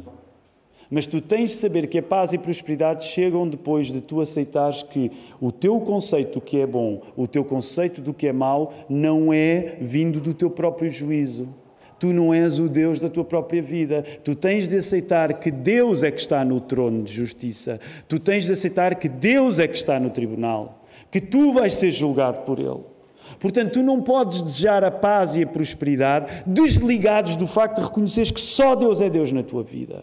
[0.91, 4.83] Mas tu tens de saber que a paz e prosperidade chegam depois de tu aceitares
[4.83, 5.11] que
[5.41, 9.33] o teu conceito do que é bom, o teu conceito do que é mau, não
[9.33, 11.49] é vindo do teu próprio juízo.
[11.99, 14.05] Tu não és o Deus da tua própria vida.
[14.23, 17.81] Tu tens de aceitar que Deus é que está no trono de justiça.
[18.07, 20.85] Tu tens de aceitar que Deus é que está no tribunal.
[21.11, 22.95] Que tu vais ser julgado por Ele.
[23.47, 28.33] Portanto, tu não podes desejar a paz e a prosperidade desligados do facto de reconheceres
[28.33, 30.03] que só Deus é Deus na tua vida.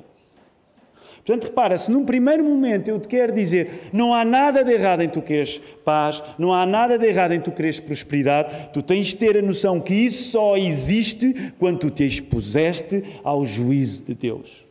[1.25, 5.01] Portanto, repara, se num primeiro momento eu te quero dizer não há nada de errado
[5.01, 9.07] em tu queres paz, não há nada de errado em tu queres prosperidade, tu tens
[9.07, 14.15] de ter a noção que isso só existe quando tu te expuseste ao juízo de
[14.15, 14.65] Deus.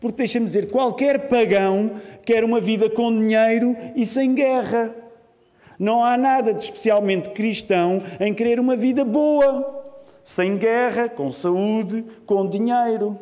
[0.00, 1.92] Porque deixa-me dizer, qualquer pagão
[2.24, 5.05] quer uma vida com dinheiro e sem guerra.
[5.78, 9.84] Não há nada de especialmente cristão em querer uma vida boa,
[10.24, 13.18] sem guerra, com saúde, com dinheiro.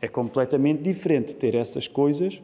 [0.00, 2.42] É completamente diferente ter essas coisas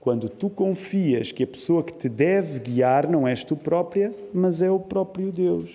[0.00, 4.60] quando tu confias que a pessoa que te deve guiar não és tu própria, mas
[4.60, 5.70] é o próprio Deus.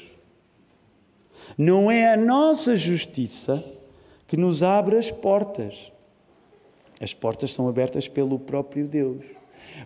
[1.58, 3.64] Não é a nossa justiça
[4.28, 5.92] que nos abre as portas.
[7.02, 9.39] As portas são abertas pelo próprio Deus.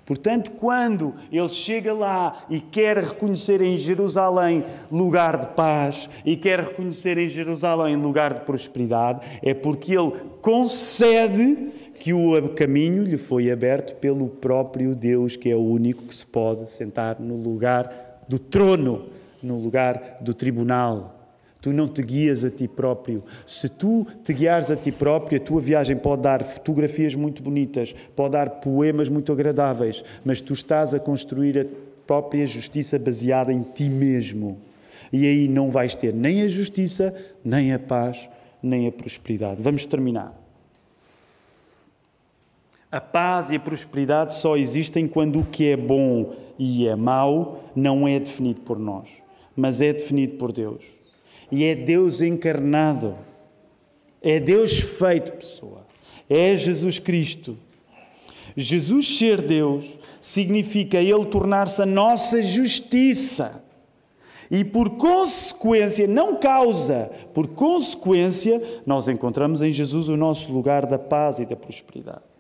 [0.06, 6.60] Portanto, quando ele chega lá e quer reconhecer em Jerusalém lugar de paz e quer
[6.60, 13.50] reconhecer em Jerusalém lugar de prosperidade, é porque ele concede que o caminho lhe foi
[13.50, 18.38] aberto pelo próprio Deus, que é o único que se pode sentar no lugar do
[18.38, 19.06] trono,
[19.42, 21.23] no lugar do tribunal.
[21.64, 23.24] Tu não te guias a ti próprio.
[23.46, 27.96] Se tu te guiares a ti próprio, a tua viagem pode dar fotografias muito bonitas,
[28.18, 31.66] pode dar poemas muito agradáveis, mas tu estás a construir a
[32.06, 34.58] própria justiça baseada em ti mesmo.
[35.10, 38.30] E aí não vais ter nem a justiça, nem a paz,
[38.62, 39.64] nem a prosperidade.
[39.64, 40.38] Vamos terminar.
[42.92, 47.64] A paz e a prosperidade só existem quando o que é bom e é mau
[47.74, 49.08] não é definido por nós,
[49.56, 51.03] mas é definido por Deus
[51.52, 53.18] e é Deus encarnado.
[54.22, 55.86] É Deus feito pessoa.
[56.30, 57.58] É Jesus Cristo.
[58.56, 63.62] Jesus ser Deus significa Ele tornar-se a nossa justiça.
[64.50, 71.00] E por consequência, não causa, por consequência, nós encontramos em Jesus o nosso lugar da
[71.00, 72.33] paz e da prosperidade.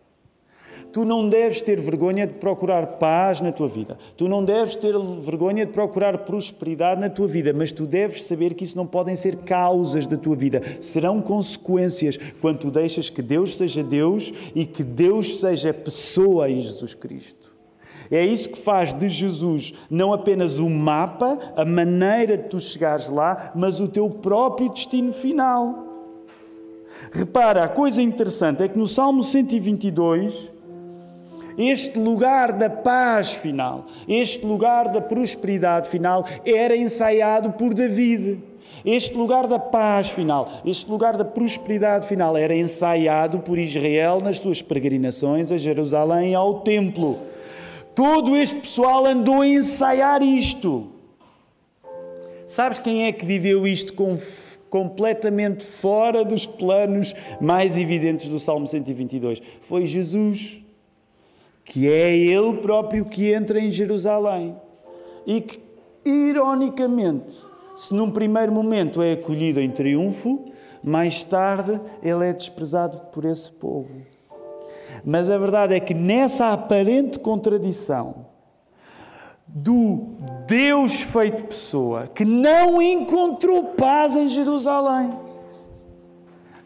[0.93, 3.97] Tu não deves ter vergonha de procurar paz na tua vida.
[4.15, 8.53] Tu não deves ter vergonha de procurar prosperidade na tua vida, mas tu deves saber
[8.53, 10.61] que isso não podem ser causas da tua vida.
[10.79, 16.61] Serão consequências quando tu deixas que Deus seja Deus e que Deus seja pessoa em
[16.61, 17.51] Jesus Cristo.
[18.11, 23.09] É isso que faz de Jesus não apenas o mapa, a maneira de tu chegares
[23.09, 25.87] lá, mas o teu próprio destino final.
[27.11, 30.52] Repara, a coisa interessante é que no Salmo 122,
[31.57, 38.39] este lugar da paz final, este lugar da prosperidade final era ensaiado por David.
[38.85, 44.39] Este lugar da paz final, este lugar da prosperidade final era ensaiado por Israel nas
[44.39, 47.17] suas peregrinações a Jerusalém e ao templo.
[47.95, 50.89] Todo este pessoal andou a ensaiar isto.
[52.47, 54.17] Sabes quem é que viveu isto com,
[54.69, 59.41] completamente fora dos planos mais evidentes do Salmo 122?
[59.61, 60.62] Foi Jesus
[61.63, 64.55] que é Ele próprio que entra em Jerusalém
[65.25, 65.59] e que,
[66.05, 67.45] ironicamente,
[67.75, 70.51] se num primeiro momento é acolhido em triunfo,
[70.83, 73.89] mais tarde ele é desprezado por esse povo.
[75.03, 78.27] Mas a verdade é que nessa aparente contradição
[79.47, 80.15] do
[80.47, 85.17] Deus feito pessoa, que não encontrou paz em Jerusalém,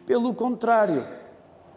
[0.06, 1.04] pelo contrário,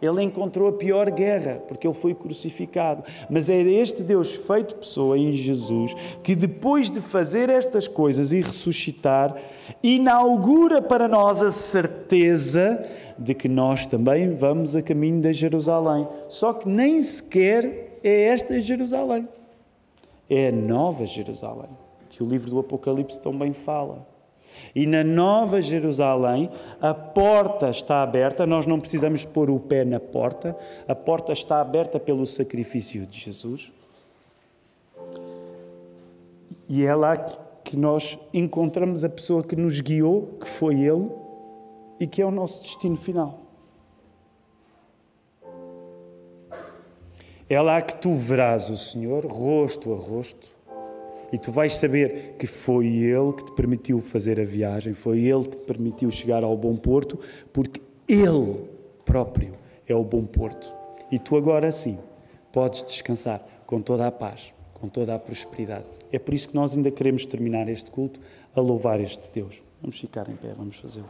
[0.02, 3.04] ele encontrou a pior guerra, porque ele foi crucificado.
[3.30, 5.94] Mas é este Deus feito pessoa em Jesus
[6.24, 9.36] que, depois de fazer estas coisas e ressuscitar,
[9.80, 12.84] inaugura para nós a certeza
[13.16, 16.08] de que nós também vamos a caminho de Jerusalém.
[16.28, 19.28] Só que nem sequer é esta Jerusalém.
[20.28, 21.70] É a nova Jerusalém,
[22.10, 24.11] que o livro do Apocalipse também fala.
[24.74, 26.50] E na Nova Jerusalém,
[26.80, 30.56] a porta está aberta, nós não precisamos pôr o pé na porta,
[30.88, 33.72] a porta está aberta pelo sacrifício de Jesus.
[36.68, 37.14] E é lá
[37.62, 41.10] que nós encontramos a pessoa que nos guiou, que foi Ele,
[42.00, 43.40] e que é o nosso destino final.
[47.48, 50.51] É lá que tu verás o Senhor, rosto a rosto,
[51.32, 55.44] e tu vais saber que foi Ele que te permitiu fazer a viagem, foi Ele
[55.44, 57.18] que te permitiu chegar ao bom porto,
[57.52, 58.68] porque Ele
[59.04, 59.54] próprio
[59.88, 60.72] é o bom porto.
[61.10, 61.98] E tu agora sim
[62.52, 65.86] podes descansar com toda a paz, com toda a prosperidade.
[66.12, 68.20] É por isso que nós ainda queremos terminar este culto
[68.54, 69.54] a louvar este Deus.
[69.80, 71.08] Vamos ficar em pé, vamos fazê-lo.